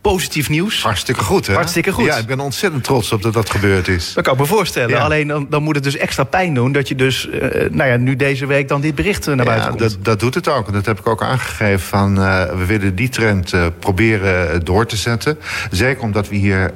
[0.00, 0.82] positief nieuws.
[0.82, 1.54] Hartstikke goed, hè?
[1.54, 2.04] Hartstikke goed.
[2.04, 4.12] Ja, ik ben ontzettend trots op dat dat gebeurd is.
[4.14, 4.88] Dat kan ik me voorstellen.
[4.88, 5.02] Ja.
[5.02, 6.72] Alleen dan, dan moet het dus extra pijn doen...
[6.72, 9.68] dat je dus uh, nou ja, nu deze week dan dit bericht naar buiten ja,
[9.68, 9.80] komt.
[9.80, 10.66] Dat, dat doet het ook.
[10.66, 11.80] En dat heb ik ook aangegeven.
[11.80, 15.38] Van, uh, we willen die trend uh, proberen door te zetten.
[15.70, 16.72] Zeker omdat we hier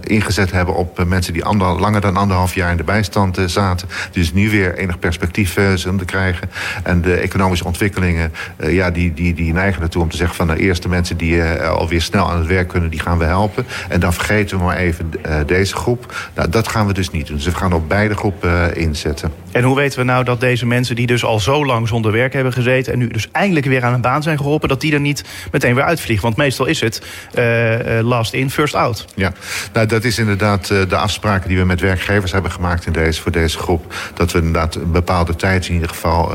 [0.00, 1.32] ingezet hebben op mensen...
[1.32, 3.88] die ander, langer dan anderhalf jaar in de bijstand zaten.
[4.12, 6.50] Dus nu weer enig perspectief zullen krijgen.
[6.82, 8.32] En de economische ontwikkelingen...
[8.62, 10.36] ja, die, die, die neigen ertoe om te zeggen...
[10.36, 13.66] van de eerste mensen die alweer snel aan het werk kunnen, die gaan we helpen.
[13.88, 16.30] En dan vergeten we maar even uh, deze groep.
[16.34, 17.36] Nou, dat gaan we dus niet doen.
[17.36, 19.32] Dus we gaan op beide groepen uh, inzetten.
[19.52, 22.32] En hoe weten we nou dat deze mensen die dus al zo lang zonder werk
[22.32, 22.92] hebben gezeten...
[22.92, 24.68] en nu dus eindelijk weer aan een baan zijn geholpen...
[24.68, 26.24] dat die er niet meteen weer uitvliegen?
[26.24, 27.02] Want meestal is het
[27.34, 29.04] uh, last in, first out.
[29.14, 29.32] Ja,
[29.72, 32.86] nou, dat is inderdaad de afspraken die we met werkgevers hebben gemaakt...
[32.86, 33.94] In deze, voor deze groep.
[34.14, 36.32] Dat we inderdaad een bepaalde tijd in ieder geval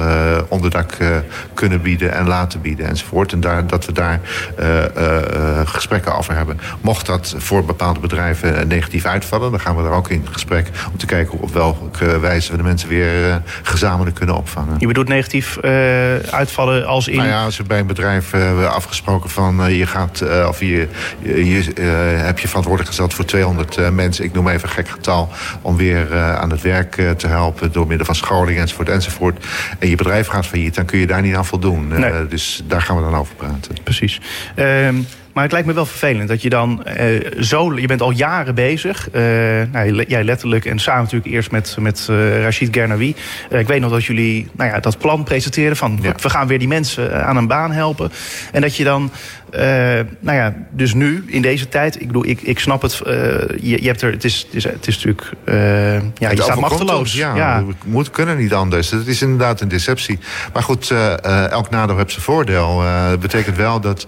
[0.47, 0.97] onderdak
[1.54, 2.13] kunnen bieden...
[2.13, 3.32] en laten bieden enzovoort.
[3.32, 4.19] En daar, dat we daar
[5.82, 6.60] gesprekken over hebben.
[6.82, 9.52] Mocht dat voor bepaalde bedrijven negatief uitvallen...
[9.52, 12.63] dan gaan we er ook in gesprek om te kijken op welke wijze we de
[12.63, 14.76] mensen weer uh, gezamenlijk kunnen opvangen.
[14.78, 15.72] Je bedoelt negatief uh,
[16.15, 17.17] uitvallen als in...
[17.17, 20.24] Nou ja, als we bij een bedrijf uh, afgesproken van je gaat...
[20.48, 20.88] of je,
[21.22, 21.72] je,
[22.17, 24.26] heb je verantwoordelijk gesteld voor 200 mensen...
[24.26, 25.30] ik noem even een gek getal...
[25.62, 29.46] om weer aan het werk te helpen door middel van scholing enzovoort enzovoort.
[29.80, 31.88] En je bedrijf gaat failliet, dan kun je daar niet aan voldoen.
[31.88, 32.28] Nee.
[32.28, 33.76] dus daar gaan we dan over praten.
[33.84, 34.22] Precies.
[34.56, 34.96] Ehm,
[35.34, 37.80] maar het lijkt me wel vervelend dat je dan uh, zo...
[37.80, 39.08] Je bent al jaren bezig.
[39.13, 39.22] Uh,
[39.72, 43.15] nou, jij letterlijk en samen natuurlijk eerst met, met uh, Rachid Gernawi.
[43.50, 46.00] ik weet nog dat jullie nou ja, dat plan presenteerden van...
[46.02, 46.13] Ja.
[46.22, 48.12] we gaan weer die mensen aan een baan helpen.
[48.52, 49.12] En dat je dan
[50.19, 53.01] nou ja, dus nu, in deze tijd, ik bedoel, ik, ik snap het.
[53.61, 55.29] je, je hebt er, het is, het is, het is natuurlijk,
[56.17, 57.13] ja, je staat machteloos.
[57.13, 58.89] Ja, ja, we moeten, kunnen niet anders.
[58.89, 60.19] Het is inderdaad een deceptie.
[60.53, 60.91] Maar goed,
[61.49, 62.83] elk nadeel heeft zijn voordeel.
[63.09, 64.07] Dat betekent wel dat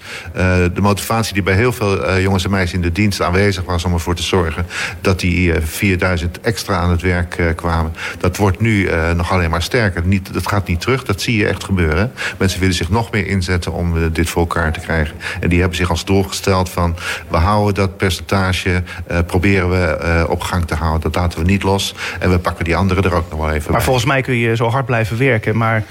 [0.74, 3.94] de motivatie die bij heel veel jongens en meisjes in de dienst aanwezig was om
[3.94, 4.66] ervoor te zorgen
[5.02, 10.02] dat die 4000 extra aan het werk kwamen, dat wordt nu nog alleen maar sterker.
[10.06, 12.12] Niet, dat gaat niet terug, dat zie je echt gebeuren.
[12.38, 15.16] Mensen willen zich nog meer inzetten om uh, dit voor elkaar te krijgen.
[15.40, 16.96] En die hebben zich als doel gesteld van...
[17.28, 21.02] we houden dat percentage, uh, proberen we uh, op gang te houden.
[21.02, 21.96] Dat laten we niet los.
[22.20, 24.56] En we pakken die anderen er ook nog wel even Maar volgens mij kun je
[24.56, 25.58] zo hard blijven werken.
[25.58, 25.84] Maar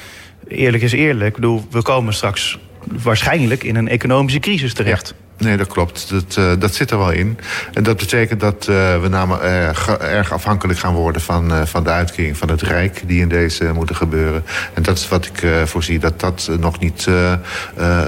[0.49, 1.29] eerlijk is eerlijk.
[1.29, 5.15] Ik bedoel, we komen straks waarschijnlijk in een economische crisis terecht.
[5.43, 6.11] Nee, dat klopt.
[6.11, 7.39] Dat, uh, dat zit er wel in.
[7.73, 11.91] En dat betekent dat uh, we namelijk uh, erg afhankelijk gaan worden van, van de
[11.91, 14.45] uitkering van het Rijk die in deze moeten gebeuren.
[14.75, 17.09] En dat is wat ik voorzie, dat dat nog niet,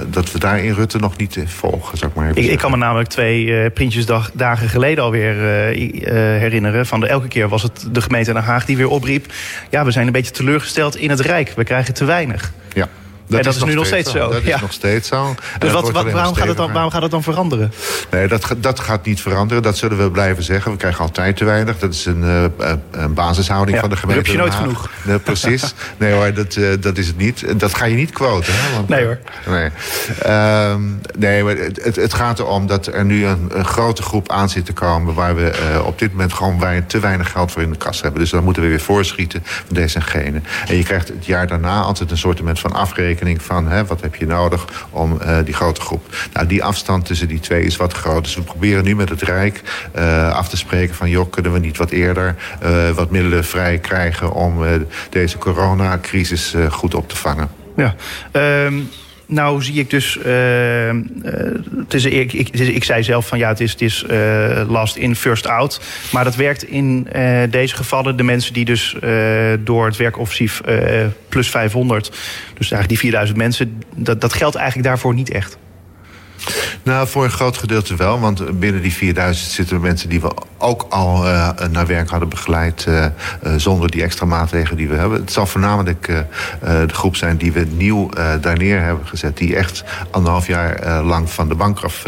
[0.09, 3.09] dat we daar in Rutte nog niet volgen, zeg maar ik, ik, kan me namelijk
[3.09, 5.35] twee Prinsjesdagen geleden alweer
[6.39, 6.85] herinneren.
[6.85, 9.25] Van de, elke keer was het de gemeente Den Haag die weer opriep.
[9.69, 11.53] Ja, we zijn een beetje teleurgesteld in het Rijk.
[11.55, 12.51] We krijgen te weinig.
[12.73, 12.87] Ja.
[13.27, 14.31] Dat, en dat is, nu nog steeds zo.
[14.31, 15.35] Dat is nog steeds zo.
[15.59, 17.73] Dus wat, wat, waarom, gaat het dan, waarom gaat het dan veranderen?
[18.11, 19.63] Nee, dat, dat gaat niet veranderen.
[19.63, 20.71] Dat zullen we blijven zeggen.
[20.71, 21.79] We krijgen altijd te weinig.
[21.79, 24.21] Dat is een, uh, een basishouding van de gemeente.
[24.21, 24.89] heb je nooit genoeg.
[25.03, 25.73] Nee, precies.
[25.97, 27.59] nee hoor, dat, uh, dat is het niet.
[27.59, 28.53] Dat ga je niet quoten.
[28.55, 28.75] Hè?
[28.75, 29.19] Want, nee hoor.
[29.47, 29.69] Nee,
[30.25, 30.75] uh,
[31.17, 34.65] nee maar het, het gaat erom dat er nu een, een, grote groep aan zit
[34.65, 35.13] te komen...
[35.13, 35.51] waar we
[35.85, 38.19] op dit moment gewoon wij, te weinig geld voor in de kas hebben.
[38.19, 40.41] Dus dan moeten we weer voorschieten van deze en gene.
[40.67, 43.67] En je krijgt het jaar daarna altijd een soort van afrekening van...
[43.67, 46.15] Hè, wat heb je nodig om uh, die grote groep...
[46.33, 48.23] Nou, die afstand tussen die twee is wat groot.
[48.23, 49.61] Dus we proberen nu met het Rijk
[49.95, 51.09] uh, af te spreken van...
[51.09, 54.31] joh, kunnen we niet wat eerder uh, wat middelen vrij krijgen...
[54.31, 54.63] om
[55.09, 57.49] deze coronacrisis goed op te vangen.
[57.75, 57.95] Ja,
[58.31, 58.89] um
[59.25, 60.17] nou zie ik dus.
[60.17, 60.25] Uh,
[61.77, 65.81] het is, ik, ik, zei zelf van ja, het is, uh, last in, first out.
[66.11, 67.07] Maar dat werkt in
[67.49, 68.17] deze gevallen.
[68.17, 68.95] De mensen die dus
[69.59, 70.61] door het werkoffensief
[71.29, 72.05] plus 500,
[72.53, 75.57] dus eigenlijk die 4000 mensen, dat, dat geldt eigenlijk daarvoor niet echt.
[76.83, 78.19] Nou, voor een groot gedeelte wel.
[78.19, 82.85] Want binnen die 4000 zitten mensen die we ook al uh, naar werk hadden begeleid.
[82.87, 85.19] Uh, uh, zonder die extra maatregelen die we hebben.
[85.19, 86.25] Het zal voornamelijk
[86.61, 88.09] de groep zijn die we nieuw
[88.41, 89.37] daar neer hebben gezet.
[89.37, 92.03] Die echt anderhalf jaar lang van de bank af.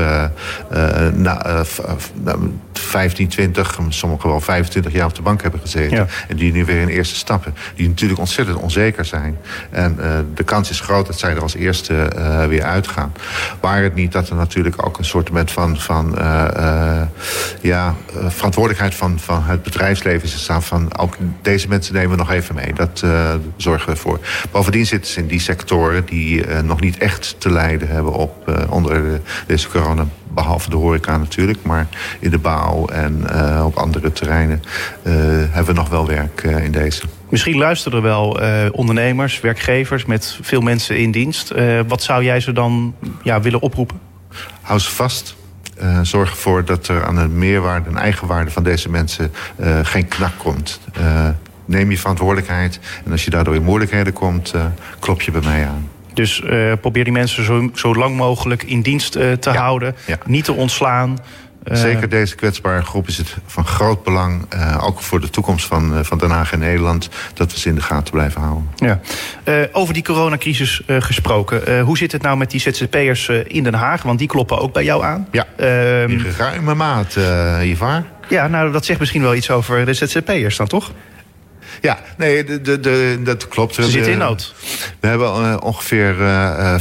[1.13, 1.63] na,
[2.73, 5.97] 15, 20, sommigen wel 25 jaar op de bank hebben gezeten.
[5.97, 6.05] Ja.
[6.27, 7.55] En die nu weer in eerste stappen.
[7.75, 9.37] Die natuurlijk ontzettend onzeker zijn.
[9.69, 9.97] En
[10.33, 12.11] de kans is groot dat zij er als eerste
[12.49, 13.13] weer uitgaan.
[13.59, 16.17] Waar het niet dat er natuurlijk ook een soort van, van
[17.61, 17.95] ja,
[18.37, 22.55] verantwoordelijkheid van, van het bedrijfsleven is staan van ook deze mensen nemen we nog even
[22.55, 22.73] mee.
[22.73, 24.19] Dat uh, zorgen we voor.
[24.51, 28.93] Bovendien zitten ze in die sectoren die nog niet echt te lijden hebben op onder
[28.93, 30.05] de, deze corona.
[30.33, 31.87] Behalve de horeca natuurlijk, maar
[32.19, 33.25] in de bouw en
[33.63, 34.63] op andere terreinen
[35.51, 37.03] hebben we nog wel werk in deze.
[37.29, 41.51] Misschien luisteren er wel uh, ondernemers, werkgevers met veel mensen in dienst.
[41.51, 43.99] Uh, wat zou jij ze dan ja, willen oproepen?
[44.61, 45.35] Hou ze vast.
[45.81, 50.07] Uh, zorg ervoor dat er aan de meerwaarde en eigenwaarde van deze mensen uh, geen
[50.07, 50.79] knak komt.
[50.99, 51.29] Uh,
[51.65, 54.53] neem je verantwoordelijkheid en als je daardoor in moeilijkheden komt,
[54.99, 55.89] klop je bij mij aan.
[56.13, 56.43] Dus
[56.81, 59.55] probeer die mensen zo, zo lang mogelijk in dienst te ja.
[59.55, 60.17] houden, ja.
[60.25, 61.17] niet te ontslaan.
[61.67, 65.65] Eh, Zeker deze kwetsbare groep is het van groot belang, uh, ook voor de toekomst
[65.65, 68.69] van, uh, van Den Haag en Nederland, dat we ze in de gaten blijven houden.
[68.75, 68.99] Ja.
[69.71, 74.03] over die coronacrisis gesproken, hoe zit het nou met die ZZP'ers in Den Haag?
[74.03, 75.27] Want die kloppen ook bij jou aan.
[75.31, 77.17] Ja, ehm, in ruime maat,
[77.63, 78.03] Ivar.
[78.29, 80.91] Ja, nou dat zegt misschien wel iets over de ZZP'ers dan toch?
[81.81, 83.75] Ja, nee, de, de, de, dat klopt.
[83.75, 84.53] Ze zitten in nood.
[84.99, 86.75] We hebben uh, ongeveer uh,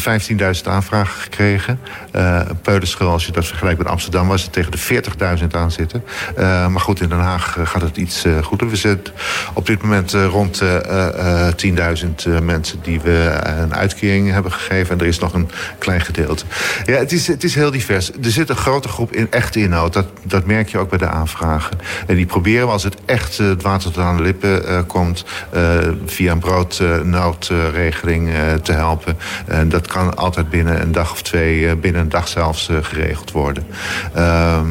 [0.56, 1.80] 15.000 aanvragen gekregen.
[2.16, 4.28] Uh, Peulenschil, als je dat vergelijkt met Amsterdam...
[4.28, 5.02] was het tegen de
[5.40, 6.04] 40.000 aan zitten.
[6.38, 8.68] Uh, maar goed, in Den Haag gaat het iets goeder.
[8.68, 9.14] We zitten
[9.54, 12.78] op dit moment rond 10.000 mensen...
[12.82, 14.94] die we een uitkering hebben gegeven.
[14.94, 16.44] En er is nog een klein gedeelte.
[16.84, 18.10] Ja, het is, het is heel divers.
[18.12, 19.92] Er zit een grote groep in echte inhoud.
[19.92, 21.78] Dat, dat merk je ook bij de aanvragen.
[22.06, 25.78] En die proberen we als het echt het water tot aan de lippen komt uh,
[26.06, 29.18] via een broodnoodregeling uh, te helpen.
[29.46, 33.30] En dat kan altijd binnen een dag of twee, uh, binnen een dag zelfs geregeld
[33.30, 33.66] worden.
[34.14, 34.66] Ehm,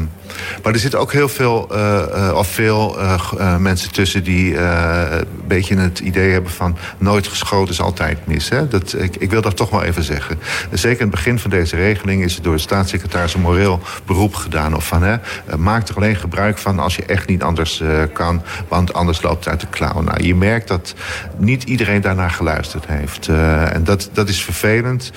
[0.62, 5.76] Maar er zitten ook heel veel, uh, of veel uh, mensen tussen die een beetje
[5.76, 8.48] het idee hebben van nooit geschoten is altijd mis.
[8.48, 8.68] Hè?
[8.68, 10.38] Dat, ik, ik, wil dat toch wel even zeggen.
[10.72, 14.34] Zeker in het begin van deze regeling is er door de staatssecretaris een moreel beroep
[14.34, 14.76] gedaan.
[14.76, 15.16] Of van hè,
[15.58, 19.48] maak er alleen gebruik van als je echt niet anders kan, want anders loopt het
[19.48, 20.00] uit de klauw.
[20.00, 20.94] Nou, je merkt dat
[21.36, 23.28] niet iedereen daarnaar geluisterd heeft.
[23.72, 25.12] en dat, dat is vervelend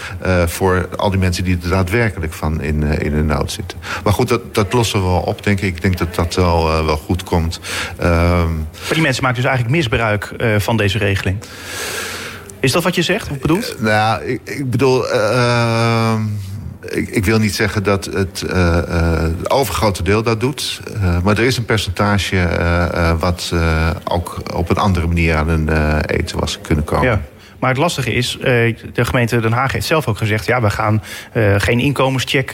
[0.45, 3.77] voor al die mensen die er daadwerkelijk van in, in de nood zitten.
[4.03, 5.75] Maar goed, dat, dat lossen we wel op, denk ik.
[5.75, 7.59] Ik denk dat dat wel, uh, wel goed komt.
[7.99, 11.37] Maar die mensen maken dus eigenlijk misbruik uh, van deze regeling.
[12.59, 13.75] Is dat wat je zegt of bedoelt?
[13.77, 15.09] Uh, nou, ik, ik bedoel...
[15.09, 16.21] Ehm,
[16.89, 18.45] ik, ik, wil niet zeggen dat het
[19.47, 20.81] overgrote deel dat doet.
[21.23, 22.47] maar er is een percentage
[23.19, 23.53] wat
[24.03, 27.07] ook op een andere manier aan een eten was kunnen komen.
[27.07, 27.21] Ja.
[27.59, 28.37] Maar het lastige is,
[28.93, 30.45] de gemeente Den Haag heeft zelf ook gezegd...
[30.45, 31.03] ja, we gaan
[31.57, 32.51] geen inkomenscheck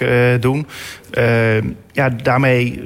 [1.18, 2.82] uh, ja, daarmee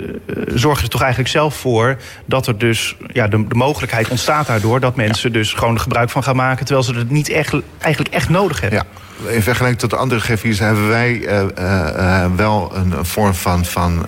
[0.48, 1.98] zorgen ze toch eigenlijk zelf voor...
[2.26, 4.80] dat er dus ja, de, de mogelijkheid ontstaat daardoor...
[4.80, 6.66] dat mensen dus gewoon gebruik van gaan maken...
[6.66, 8.80] terwijl ze het niet echt, eigenlijk echt nodig hebben.
[8.80, 13.66] Ja in vergelijking tot de andere griffiers hebben wij uh, uh, wel een vorm van,
[13.66, 14.06] van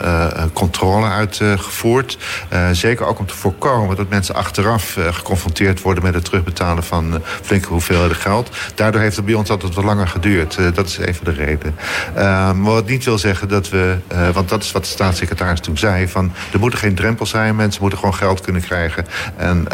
[0.53, 2.17] controle uitgevoerd.
[2.71, 7.67] zeker ook om te voorkomen dat mensen achteraf geconfronteerd worden met het terugbetalen van flinke
[7.67, 8.49] hoeveelheden geld.
[8.75, 10.57] Daardoor heeft het bij ons altijd wat langer geduurd.
[10.75, 11.75] dat is even de reden.
[12.61, 13.95] maar wat niet wil zeggen dat we,
[14.33, 17.81] want dat is wat de staatssecretaris toen zei, van er moeten geen drempels zijn, mensen
[17.81, 19.05] moeten gewoon geld kunnen krijgen.
[19.35, 19.67] En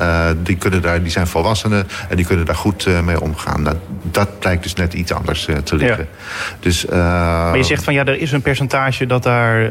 [0.43, 3.62] die, kunnen daar, die zijn volwassenen en die kunnen daar goed mee omgaan.
[3.62, 5.47] Nou, dat blijkt dus net iets anders.
[5.47, 6.08] Eh, te liggen.
[6.60, 9.69] Dus, maar je zegt van ja, er is een percentage dat daar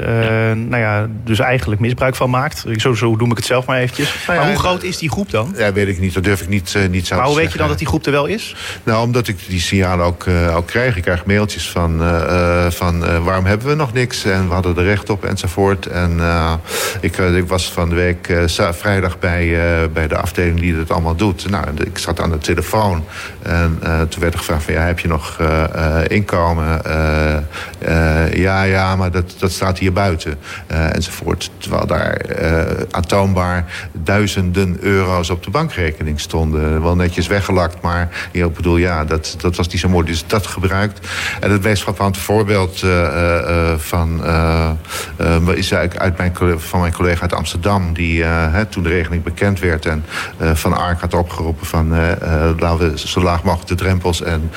[0.57, 2.65] nou ja, dus eigenlijk misbruik van maakt.
[2.77, 4.15] Zo, zo noem ik het zelf maar eventjes.
[4.27, 5.55] Nou ja, maar hoe groot is die groep dan?
[5.57, 6.15] Ja, weet ik niet.
[6.15, 8.13] Dat durf ik niet, niet zo Maar hoe weet je dan dat die groep er
[8.13, 8.57] wel is?
[8.83, 10.97] Nou, omdat ik die signalen ook, ook krijg.
[10.97, 12.03] Ik krijg mailtjes van,
[12.69, 14.25] van waarom hebben we nog niks?
[14.25, 15.87] En we hadden er recht op enzovoort.
[15.87, 16.21] En
[17.01, 18.35] ik, ik was van de week
[18.71, 19.59] vrijdag bij,
[19.93, 21.51] bij de afdeling die dat allemaal doet.
[21.51, 23.05] Nou, ik zat aan de telefoon.
[23.43, 23.79] En
[24.09, 25.39] toen werd er gevraagd van ja, heb je nog
[26.07, 26.83] inkomen.
[28.33, 30.39] Ja, ja, maar dat, dat staat hier buiten.
[30.67, 31.51] enzovoort.
[31.59, 32.21] Terwijl daar
[32.91, 36.83] aantoonbaar duizenden euro's op de bankrekening stonden.
[36.83, 40.07] Wel netjes weggelakt, maar ik bedoel, ja, dat, dat was niet zo mooi.
[40.07, 41.09] Dus dat gebruikt.
[41.41, 42.85] En het meest frappante voorbeeld
[43.77, 44.25] van,
[45.55, 48.25] is uit, uit mijn, van mijn collega uit Amsterdam, die
[48.69, 50.05] toen de regeling bekend werd en
[50.39, 51.89] Van Ark had opgeroepen van
[52.59, 54.51] laten we zo laag mogelijk de drempels en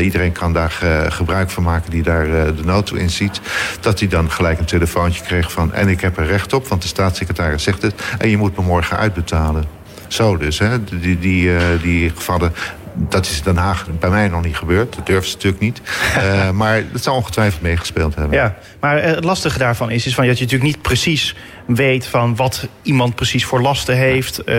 [0.00, 3.40] iedereen kan daar gebruik van maken die daar de nood toe inziet.
[3.80, 5.72] Dat hij dan gelijk een telefoontje kreeg van...
[5.72, 7.94] en ik heb er recht op, want de staatssecretaris zegt het...
[8.18, 9.64] en je moet me morgen uitbetalen.
[10.08, 10.84] Zo dus, hè?
[10.84, 11.50] Die, die,
[11.82, 12.52] die gevallen
[12.94, 14.94] dat is in Den Haag bij mij nog niet gebeurd.
[14.96, 15.80] Dat durven ze natuurlijk niet.
[16.16, 18.38] Uh, maar dat zou ongetwijfeld meegespeeld hebben.
[18.38, 21.34] Ja, maar het lastige daarvan is, is van dat je natuurlijk niet precies
[21.66, 24.42] weet van wat iemand precies voor lasten heeft.
[24.48, 24.56] Uh,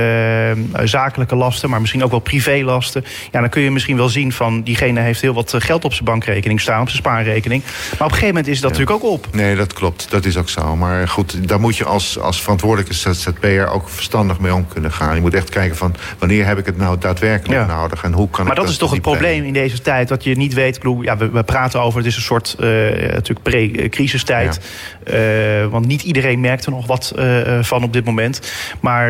[0.83, 3.05] zakelijke lasten, maar misschien ook wel privélasten.
[3.31, 6.05] Ja, dan kun je misschien wel zien van diegene heeft heel wat geld op zijn
[6.05, 7.63] bankrekening staan, op zijn spaarrekening.
[7.63, 9.27] Maar op een gegeven moment is dat natuurlijk ook op.
[9.31, 10.11] Nee, dat klopt.
[10.11, 10.75] Dat is ook zo.
[10.75, 15.15] Maar goed, daar moet je als, als verantwoordelijke ZZP'er ook verstandig mee om kunnen gaan.
[15.15, 17.75] Je moet echt kijken van wanneer heb ik het nou daadwerkelijk ja.
[17.75, 20.35] nodig en hoe kan maar dat, is toch het probleem in deze tijd, dat je
[20.35, 20.79] niet weet.
[21.01, 22.67] Ja, we, we praten over, het is een soort uh,
[23.11, 24.59] natuurlijk pre-crisistijd.
[25.05, 25.61] Ja.
[25.61, 28.51] Uh, want niet iedereen merkt er nog wat uh, van op dit moment.
[28.79, 29.09] Maar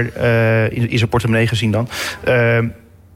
[0.69, 1.89] in, in zijn portemonnee gezien dan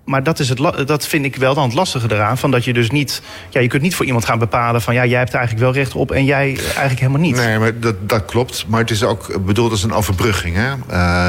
[0.07, 2.37] maar dat, is het, dat vind ik wel dan het lastige eraan.
[2.37, 3.21] Van dat je dus niet.
[3.49, 5.83] Ja, je kunt niet voor iemand gaan bepalen van ja, jij hebt er eigenlijk wel
[5.83, 7.35] recht op en jij eigenlijk helemaal niet.
[7.35, 8.65] Nee, maar dat, dat klopt.
[8.67, 10.55] Maar het is ook bedoeld als een overbrugging.
[10.55, 10.73] Hè?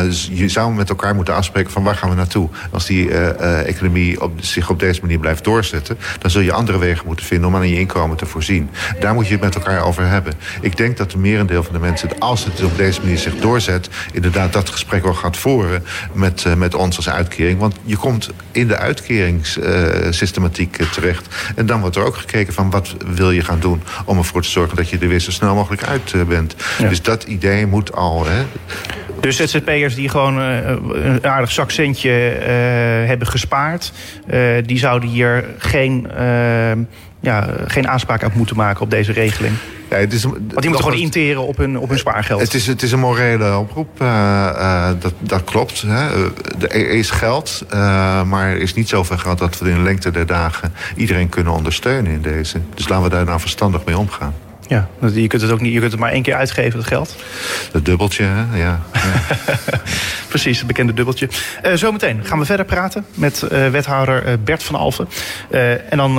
[0.04, 2.48] Dus je zou met elkaar moeten afspreken van waar gaan we naartoe.
[2.70, 6.52] Als die uh, uh, economie op, zich op deze manier blijft doorzetten, dan zul je
[6.52, 8.70] andere wegen moeten vinden om aan je inkomen te voorzien.
[9.00, 10.34] Daar moet je het met elkaar over hebben.
[10.60, 13.88] Ik denk dat de merendeel van de mensen, als het op deze manier zich doorzet,
[14.12, 17.58] inderdaad dat gesprek wel gaat voeren met, met ons als uitkering.
[17.58, 21.52] Want je komt in de uitkeringssystematiek terecht.
[21.56, 24.48] En dan wordt er ook gekeken van wat wil je gaan doen om ervoor te
[24.48, 26.56] zorgen dat je er weer zo snel mogelijk uit eh, bent.
[26.78, 28.26] Dus dat idee moet al.
[28.26, 28.42] Hè.
[29.20, 30.56] Dus ZZP'ers die gewoon uh,
[30.92, 33.92] een aardig zakcentje uh, hebben gespaard,
[34.30, 36.08] uh, die zouden hier geen,
[37.20, 39.54] ja, geen aanspraak op moeten maken op deze regeling.
[39.90, 42.40] Ja, het is, Want die moeten gewoon interen op hun, op hun spaargeld.
[42.40, 44.02] Het is, het is een morele oproep.
[44.02, 45.82] Uh, uh, dat, dat klopt.
[45.86, 46.30] Hè.
[46.68, 50.10] Er is geld, uh, maar er is niet zoveel geld dat we in de lengte
[50.10, 52.60] der dagen iedereen kunnen ondersteunen in deze.
[52.74, 54.34] Dus laten we daar nou verstandig mee omgaan.
[54.68, 57.16] Ja, je kunt het ook niet, je kunt het maar één keer uitgeven, het geld.
[57.72, 58.58] Dat dubbeltje, hè?
[58.58, 58.80] Ja.
[60.28, 61.28] Precies, het bekende dubbeltje.
[61.64, 65.08] Uh, zometeen gaan we verder praten met uh, wethouder uh, Bert van Alfen.
[65.90, 66.16] en dan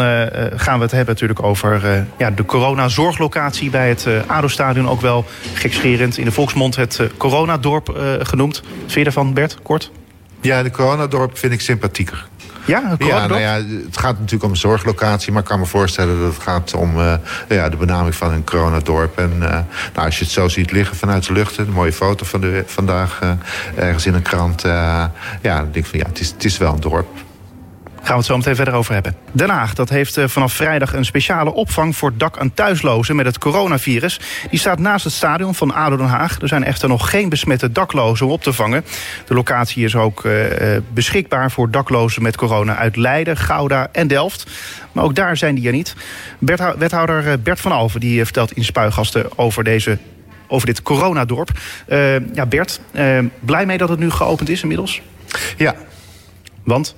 [0.56, 4.90] gaan we het hebben natuurlijk over ja, de coronazorglocatie bij het ADO-stadion.
[4.90, 8.64] Ook wel gekscherend in de volksmond het coronadorp genoemd.
[8.80, 9.58] Vind je daarvan, Bert?
[9.62, 9.92] Kort?
[10.42, 12.28] Ja, de coronadorp vind ik sympathieker.
[12.66, 13.54] Ja, ja, nou ja,
[13.86, 16.98] het gaat natuurlijk om een zorglocatie, maar ik kan me voorstellen dat het gaat om
[16.98, 17.14] uh,
[17.50, 19.18] ja, de benaming van een coronadorp.
[19.18, 19.50] En uh,
[19.94, 22.64] nou, als je het zo ziet liggen vanuit de lucht, een mooie foto van de,
[22.66, 23.32] vandaag uh,
[23.76, 24.62] ergens in een krant.
[24.62, 27.08] ja, dan denk ik van ja, het is, het is wel een dorp.
[28.02, 29.16] Gaan we het zo meteen verder over hebben.
[29.32, 33.26] Den Haag dat heeft eh, vanaf vrijdag een speciale opvang voor dak- en thuislozen met
[33.26, 34.20] het coronavirus.
[34.50, 36.42] Die staat naast het stadion van ADO Den Haag.
[36.42, 38.86] Er zijn echter nog geen besmette daklozen om op te vangen.
[39.26, 40.46] De locatie is ook uh,
[40.94, 44.52] beschikbaar voor daklozen met corona uit Leiden, Gouda en Delft.
[44.92, 45.96] Maar ook daar zijn die er niet.
[46.78, 49.98] wethouder Bert van Alven die vertelt in Spuigasten over deze
[50.50, 51.52] over dit coronadorp.
[51.88, 55.02] Uh, ja, Bert, uh, blij mee dat het nu geopend is inmiddels?
[55.58, 55.76] Ja.
[56.64, 56.96] Want?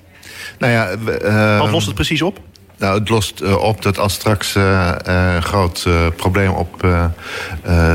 [0.60, 0.90] Nou ja,
[1.24, 2.40] uh, Wat lost het precies op?
[2.78, 6.88] Nou, het lost uh, op dat als straks uh, een groot probleem op,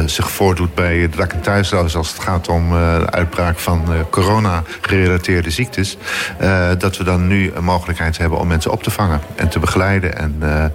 [0.06, 1.98] zich voordoet bij de dak- en thuislozen...
[1.98, 5.96] als het gaat om de uitbraak van corona-gerelateerde ziektes...
[6.78, 10.18] dat we dan nu een mogelijkheid hebben om mensen op te vangen en te begeleiden
[10.18, 10.72] en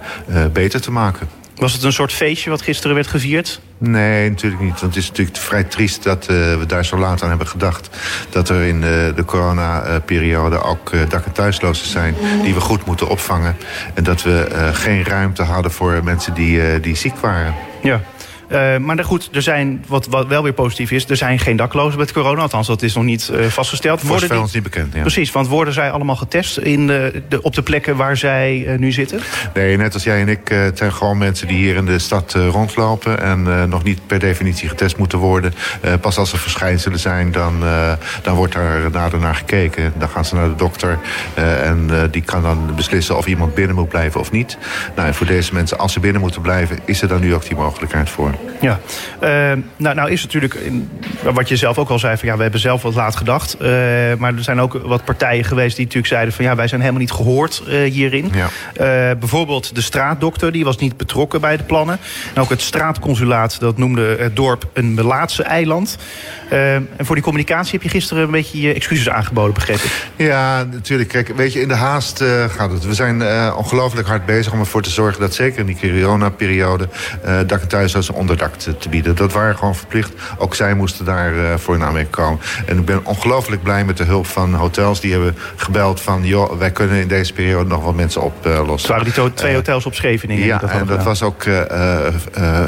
[0.52, 1.41] beter te maken.
[1.62, 3.60] Was het een soort feestje wat gisteren werd gevierd?
[3.78, 4.80] Nee, natuurlijk niet.
[4.80, 7.90] Want het is natuurlijk vrij triest dat uh, we daar zo laat aan hebben gedacht.
[8.30, 12.14] Dat er in uh, de coronaperiode ook uh, dak- en thuislozen zijn...
[12.42, 13.56] die we goed moeten opvangen.
[13.94, 17.54] En dat we geen ruimte hadden voor mensen die, die ziek waren.
[17.82, 18.00] Ja.
[18.52, 21.10] Uh, maar goed, er zijn, wat, wat wel weer positief is...
[21.10, 22.42] er zijn geen daklozen met corona.
[22.42, 24.00] Althans, dat is nog niet uh, vastgesteld.
[24.00, 24.40] Voor die...
[24.40, 25.00] ons niet bekend, ja.
[25.00, 28.78] Precies, want worden zij allemaal getest in de, de, op de plekken waar zij uh,
[28.78, 29.20] nu zitten?
[29.54, 32.32] Nee, net als jij en ik, het zijn gewoon mensen die hier in de stad
[32.32, 33.20] rondlopen...
[33.22, 35.54] en nog niet per definitie getest moeten worden.
[36.00, 37.62] pas als er verschijnselen zijn, dan,
[38.22, 39.92] dan wordt daar nader naar gekeken.
[39.98, 40.98] Dan gaan ze naar de dokter
[41.34, 43.16] en die kan dan beslissen...
[43.16, 44.58] of iemand binnen moet blijven of niet.
[44.96, 46.78] Nou, en voor deze mensen, als ze binnen moeten blijven...
[46.84, 48.34] is er dan nu ook die mogelijkheid voor.
[48.62, 48.80] Ja,
[49.22, 49.28] uh,
[49.76, 50.58] nou, nou is natuurlijk,
[51.22, 53.54] wat je zelf ook al zei, van ja, we hebben zelf wat laat gedacht.
[53.54, 53.68] Uh,
[54.18, 57.00] maar er zijn ook wat partijen geweest die natuurlijk zeiden van ja, wij zijn helemaal
[57.00, 58.32] niet gehoord uh, hierin.
[58.32, 59.14] Ja.
[59.14, 61.98] bijvoorbeeld de straatdokter, die was niet betrokken bij de plannen.
[62.34, 65.98] En ook het straatconsulaat, dat noemde het dorp een Melaatse eiland.
[66.48, 69.90] en voor die communicatie heb je gisteren een beetje je excuses aangeboden, begrepen?
[70.16, 71.08] Ja, natuurlijk.
[71.08, 72.86] Kijk, weet je, in de haast gaat het.
[72.86, 73.22] We zijn
[73.54, 76.88] ongelooflijk hard bezig om ervoor te zorgen dat zeker in die corona-periode
[77.46, 79.16] dak en thuis als onderdak te, te, bieden.
[79.16, 80.12] Dat waren gewoon verplicht.
[80.38, 82.40] Ook zij moesten daar uh, voor in aanmerking komen.
[82.66, 85.00] En ik ben ongelooflijk blij met de hulp van hotels.
[85.00, 86.24] Die hebben gebeld van...
[86.24, 88.66] joh, wij kunnen in deze periode nog wat mensen oplossen.
[88.66, 90.46] Uh, het waren die twee hotels op Scheveningen?
[90.46, 91.44] Ja, dat en dat was ook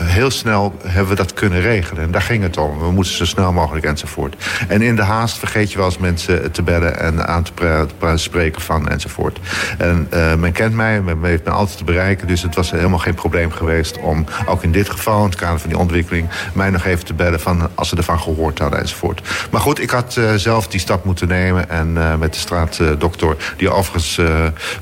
[0.00, 2.02] heel snel hebben we dat kunnen regelen.
[2.02, 2.78] En daar ging het om.
[2.78, 4.36] We moesten zo snel mogelijk enzovoort.
[4.68, 7.00] En in de haast vergeet je wel eens mensen te bellen...
[7.00, 9.38] en aan te spreken van enzovoort.
[9.78, 12.26] En men kent mij, men weet me altijd te bereiken.
[12.26, 15.68] Dus het was helemaal geen probleem geweest om ook in dit geval het kader van
[15.68, 16.28] die ontwikkeling...
[16.52, 19.28] mij nog even te bellen van als ze ervan gehoord hadden enzovoort.
[19.50, 21.70] Maar goed, ik had uh, zelf die stap moeten nemen.
[21.70, 24.20] En uh, met de straatdokter, die overigens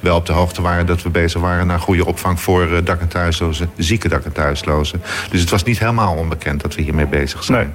[0.00, 0.86] wel op de hoogte waren...
[0.86, 3.70] dat we bezig waren naar goede opvang voor dak- en thuislozen.
[3.76, 5.02] Zieke dak- en thuislozen.
[5.30, 7.74] Dus het was niet helemaal onbekend dat we hiermee bezig zijn.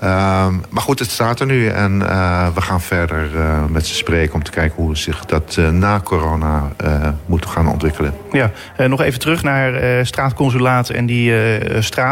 [0.00, 0.10] Nee.
[0.10, 1.68] Um, maar goed, het staat er nu.
[1.68, 1.98] En
[2.54, 3.28] we gaan verder
[3.68, 6.72] met ze spreken om te kijken hoe zich dat na corona
[7.26, 8.14] moet gaan ontwikkelen.
[8.32, 11.32] Ja, nog even terug naar straatconsulaat en die
[11.82, 12.08] straatdokter.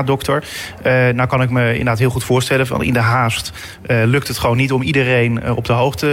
[0.86, 2.66] Uh, nou kan ik me inderdaad heel goed voorstellen...
[2.66, 3.52] van in de haast
[3.86, 6.06] uh, lukt het gewoon niet om iedereen uh, op de hoogte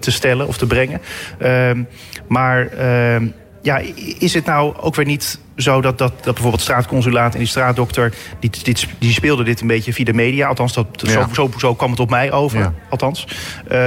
[0.00, 1.00] te stellen of te brengen.
[1.38, 1.82] Ehm,
[2.28, 3.26] maar ehm,
[3.62, 3.80] ja,
[4.18, 8.12] is het nou ook weer niet zo dat, dat, dat bijvoorbeeld straatconsulaat en die straatdokter...
[8.40, 10.48] Die, dit, die speelden dit een beetje via de media.
[10.48, 11.10] Althans, dat, ja.
[11.10, 12.58] zo, zo, zo, kwam het op mij over.
[12.58, 12.72] Ja.
[12.88, 13.26] Althans.
[13.72, 13.78] Uh,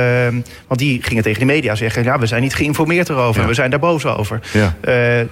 [0.68, 2.04] want die gingen tegen de media zeggen...
[2.04, 3.42] ja, we zijn niet geïnformeerd erover.
[3.42, 3.48] Ja.
[3.48, 4.40] We zijn daar boos over.
[4.54, 4.62] Uh,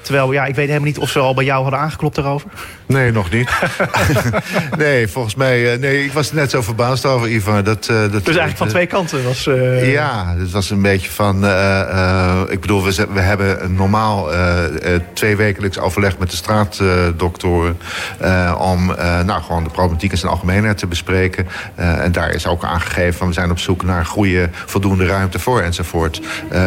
[0.02, 2.50] terwijl, ja, ik weet helemaal niet of ze al bij jou hadden aangeklopt erover.
[2.86, 3.50] Nee, nog niet.
[4.78, 5.74] nee, volgens mij...
[5.74, 7.64] Uh, nee, ik was net zo verbaasd over, Ivan.
[7.64, 9.44] Dat, dat, dus eigenlijk van twee kanten was...
[9.82, 11.36] Ja, het was een beetje van...
[12.50, 14.30] ik bedoel, we, we hebben normaal
[15.14, 17.78] twee wekelijks overleg met de straatdoktoren...
[18.22, 21.48] Uh, om uh, nou, gewoon de problematiek in zijn algemeenheid te bespreken.
[21.80, 25.40] Uh, en daar is ook aangegeven van we zijn op zoek naar goede, voldoende ruimte
[25.40, 26.22] voor enzovoort.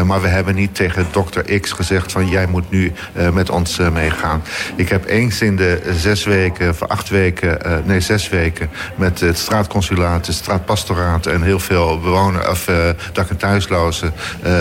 [0.05, 2.93] maar we hebben niet tegen dokter X gezegd van jij moet nu
[3.33, 4.43] met ons meegaan.
[4.77, 8.71] Ik heb eens in de zes weken, of acht weken, nee zes weken...
[8.97, 12.49] met het straatconsulaat, het straatpastoraat en heel veel bewoners...
[12.49, 12.71] of
[13.13, 14.13] dak- en thuislozen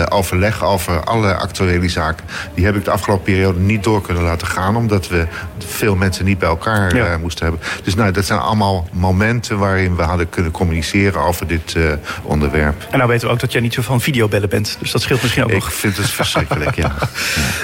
[0.08, 2.26] overleg over alle actuele zaken.
[2.54, 4.76] Die heb ik de afgelopen periode niet door kunnen laten gaan...
[4.76, 5.26] om omdat we
[5.58, 7.18] veel mensen niet bij elkaar Ja.
[7.18, 7.62] moesten hebben.
[7.82, 11.82] Dus nou, dat zijn allemaal momenten waarin we hadden kunnen communiceren over dit eh,
[12.22, 12.86] onderwerp.
[12.90, 14.76] En nou weten we ook dat jij niet zo van videobellen bent.
[14.80, 15.72] Dus dat scheelt misschien ook Ik nog.
[15.74, 16.94] vind het verschrikkelijk, ja.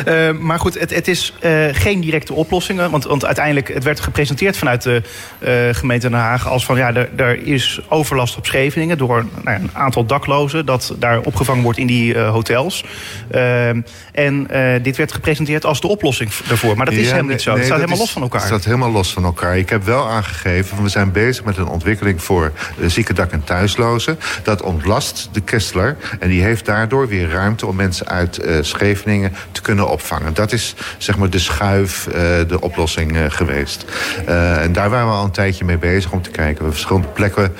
[0.04, 2.90] Eh, maar goed, het, het is eh, geen directe oplossingen.
[2.90, 5.02] Want, want uiteindelijk, het werd gepresenteerd vanuit de
[5.38, 6.48] eh, gemeente Den Haag...
[6.48, 8.98] als van, ja, er, er is overlast op Scheveningen...
[8.98, 12.84] door nou een aantal daklozen dat daar opgevangen wordt in die eh, hotels.
[13.30, 13.80] Ehm,
[14.12, 16.76] en eh, dit werd gepresenteerd als de oplossing daarvoor.
[16.76, 17.54] Maar dat is helemaal nee, niet zo.
[17.54, 18.40] Het staat helemaal is- los van elkaar.
[18.40, 19.58] Het staat helemaal los van elkaar.
[19.58, 23.44] Ik heb wel aangegeven, we zijn bezig met een ontwikkeling voor uh, zieke dak- en
[23.44, 24.18] thuislozen.
[24.42, 29.34] Dat ontlast de Kessler en die heeft daardoor weer ruimte om mensen uit uh, Scheveningen
[29.52, 30.34] te kunnen opvangen.
[30.34, 32.14] Dat is zeg maar de schuif, uh,
[32.48, 33.84] de oplossing uh, geweest.
[34.26, 36.42] En daar waren we al een tijdje mee bezig om te kijken.
[36.52, 37.54] We hebben verschillende plekken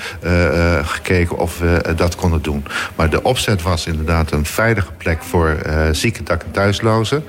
[0.87, 2.65] gekeken of we dat konden doen.
[2.95, 5.57] Maar de opzet was inderdaad een veilige plek voor
[5.91, 7.23] zieke dak- en thuislozen.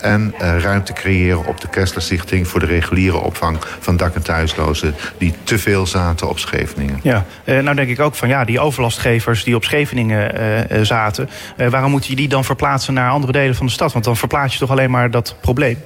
[0.00, 1.09] en ruimte creëren
[1.46, 5.86] op de Kessler Stichting voor de reguliere opvang van dak- en thuislozen die te veel
[5.86, 7.00] zaten op Scheveningen.
[7.02, 10.40] Ja, uh, nou denk ik ook van ja, die overlastgevers die op Scheveningen
[10.72, 13.92] uh, zaten, uh, waarom moet je die dan verplaatsen naar andere delen van de stad?
[13.92, 15.78] Want dan verplaats je toch alleen maar dat probleem.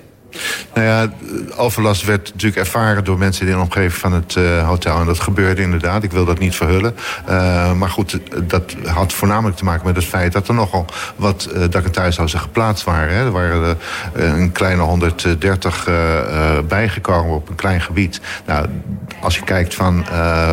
[0.74, 1.12] Nou ja,
[1.56, 5.00] overlast werd natuurlijk ervaren door mensen in de omgeving van het uh, hotel.
[5.00, 6.02] En dat gebeurde inderdaad.
[6.02, 6.94] Ik wil dat niet verhullen.
[7.28, 11.48] Uh, maar goed, dat had voornamelijk te maken met het feit dat er nogal wat
[11.54, 13.14] uh, dak- en thuishuizen geplaatst waren.
[13.14, 13.24] Hè.
[13.24, 13.78] Er waren
[14.12, 15.88] een kleine 130
[16.68, 18.20] bijgekomen op een klein gebied.
[18.46, 18.66] Nou,
[19.20, 20.04] als je kijkt van,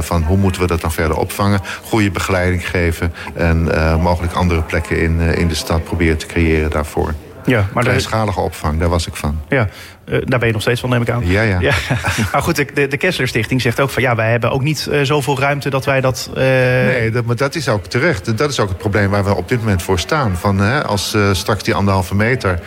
[0.01, 3.63] van hoe moeten we dat dan verder opvangen, goede begeleiding geven en
[4.01, 7.13] mogelijk andere plekken in, in de stad proberen te creëren daarvoor.
[7.51, 9.41] Ja, maar Kleinschalige opvang, daar was ik van.
[9.49, 9.67] Ja,
[10.05, 11.27] uh, daar ben je nog steeds van, neem ik aan.
[11.27, 11.59] Ja, ja.
[11.59, 11.73] ja.
[12.31, 14.03] maar goed, de, de Kessler Stichting zegt ook van...
[14.03, 16.29] ja, wij hebben ook niet uh, zoveel ruimte dat wij dat...
[16.29, 16.43] Uh...
[16.43, 18.37] Nee, dat, maar dat is ook terecht.
[18.37, 20.37] Dat is ook het probleem waar we op dit moment voor staan.
[20.37, 22.59] Van, hè, als straks die anderhalve meter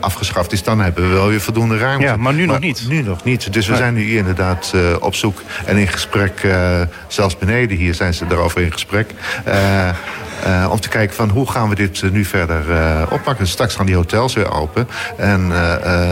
[0.00, 0.62] afgeschaft is...
[0.62, 2.06] dan hebben we wel weer voldoende ruimte.
[2.06, 2.84] Ja, maar nu maar nog niet.
[2.88, 3.52] Nu nog niet.
[3.52, 6.46] Dus we zijn nu hier inderdaad op zoek en in gesprek...
[7.08, 9.10] zelfs beneden hier zijn ze daarover in gesprek...
[10.46, 13.46] Uh, om te kijken van hoe gaan we dit nu verder uh, oppakken.
[13.46, 14.88] Straks gaan die hotels weer open.
[15.16, 15.52] En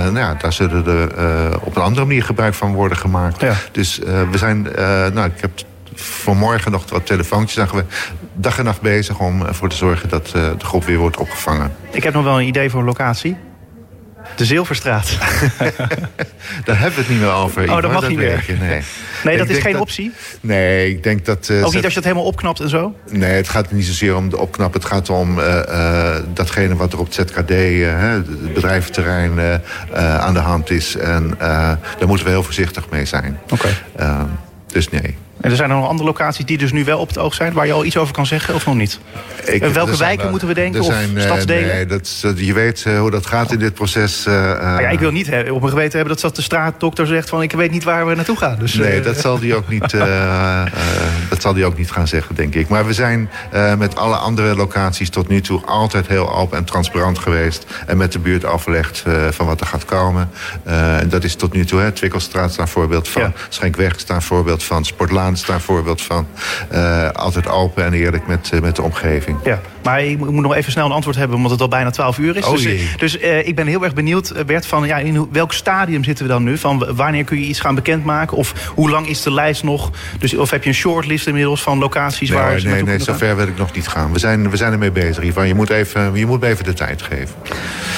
[0.02, 3.40] nou ja, daar zullen er op een andere manier gebruik van worden gemaakt.
[3.40, 3.54] Ja.
[3.72, 3.98] Dus
[4.30, 4.62] we zijn,
[5.12, 5.50] nou ik heb
[5.94, 7.54] vanmorgen nog wat telefoontjes.
[7.54, 7.84] Zijn we
[8.34, 11.72] dag en nacht bezig om ervoor te zorgen dat de groep weer wordt opgevangen.
[11.90, 13.36] Ik heb nog wel een idee voor een locatie.
[14.36, 15.18] De Zilverstraat.
[16.64, 17.70] Daar hebben we het niet meer over.
[17.70, 18.44] Oh, dat mag dat niet meer.
[18.46, 18.82] Je, nee,
[19.24, 20.12] nee dat is geen dat, optie?
[20.40, 21.48] Nee, ik denk dat...
[21.48, 22.94] Uh, Ook niet als je het helemaal opknapt en zo?
[23.10, 24.72] Nee, het gaat niet zozeer om de opknap.
[24.72, 27.50] Het gaat om uh, uh, datgene wat er op het ZKD,
[27.84, 29.60] het bedrijventerrein,
[29.94, 30.96] aan de hand is.
[30.96, 33.38] En daar moeten we heel voorzichtig mee zijn.
[33.50, 33.68] Oké.
[33.96, 34.26] Okay.
[34.66, 35.16] dus nee.
[35.40, 37.52] En er zijn er nog andere locaties die dus nu wel op het oog zijn...
[37.52, 38.98] waar je al iets over kan zeggen of nog niet?
[39.44, 40.84] Ik, en welke wijken wel, moeten we denken?
[40.84, 41.68] Zijn, of stadsdelen?
[41.68, 44.26] Nee, dat, je weet uh, hoe dat gaat in dit proces.
[44.26, 47.28] Uh, ja, ik wil niet op mijn geweten hebben dat, dat de straatdokter zegt...
[47.28, 48.56] van ik weet niet waar we naartoe gaan.
[48.58, 49.90] Dus, nee, uh, dat zal die ook niet,
[51.30, 52.68] dat zal die ook niet gaan zeggen, denk ik.
[52.68, 53.30] Maar we zijn
[53.78, 55.60] met alle andere locaties tot nu toe...
[55.64, 57.66] altijd heel open en transparant geweest.
[57.86, 60.30] En met de buurt afgelegd van wat er gaat komen.
[60.64, 61.80] en dat is tot nu toe.
[61.80, 61.92] Hè.
[61.92, 63.22] Twikkelstraat staat voorbeeld van.
[63.22, 63.32] Ja.
[63.48, 64.84] Schenkweg staat voorbeeld van.
[64.84, 66.26] Sportlaan is daar een voorbeeld van.
[66.72, 69.38] Uh, altijd open en eerlijk met, uh, met de omgeving.
[69.44, 72.18] Ja, maar ik moet nog even snel een antwoord hebben, omdat het al bijna 12
[72.18, 72.44] uur is.
[72.44, 72.88] Oh, dus jee.
[72.96, 76.42] dus ik ben heel erg benieuwd, Bert, van ja, in welk stadium zitten we dan
[76.42, 76.58] nu?
[76.58, 78.36] Van wanneer kun je iets gaan bekendmaken?
[78.36, 79.90] Of hoe lang is de lijst nog?
[80.18, 83.36] Dus, of heb je een shortlist inmiddels van locaties nee, waar ze Nee, nee, zover
[83.36, 84.12] wil ik nog niet gaan.
[84.12, 85.46] We zijn, we zijn ermee bezig, Ivan.
[85.46, 87.34] Je moet, even, je moet me even de tijd geven.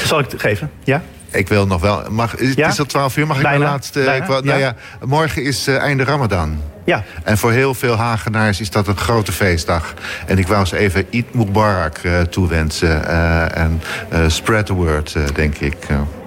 [0.05, 0.71] Zal ik het geven?
[0.85, 1.03] Ja?
[1.33, 2.03] Ik wil nog wel.
[2.11, 2.69] Mag, het ja?
[2.69, 3.27] is al 12 uur.
[3.27, 4.01] Mag ik mijn laatste.
[4.01, 4.75] ik wil, nou ja.
[5.01, 5.07] ja.
[5.07, 6.61] morgen is uh, einde Ramadan.
[6.85, 7.05] Ja.
[7.23, 9.95] En voor heel veel Hagenaars is dat een grote feestdag.
[10.27, 13.09] En ik wou ze even Eid Mubarak uh, toewensen.
[13.55, 13.83] En
[14.27, 15.77] spread the word, denk ik.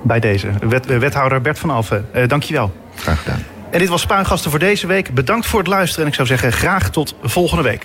[0.04, 0.48] Bij deze.
[0.60, 2.76] Wet, wethouder Bert van Alphen, dankjewel.
[2.96, 3.44] Graag gedaan.
[3.76, 5.14] En dit was Spuigasten voor deze week.
[5.14, 6.04] Bedankt voor het luisteren.
[6.04, 7.82] En ik zou zeggen graag tot volgende week.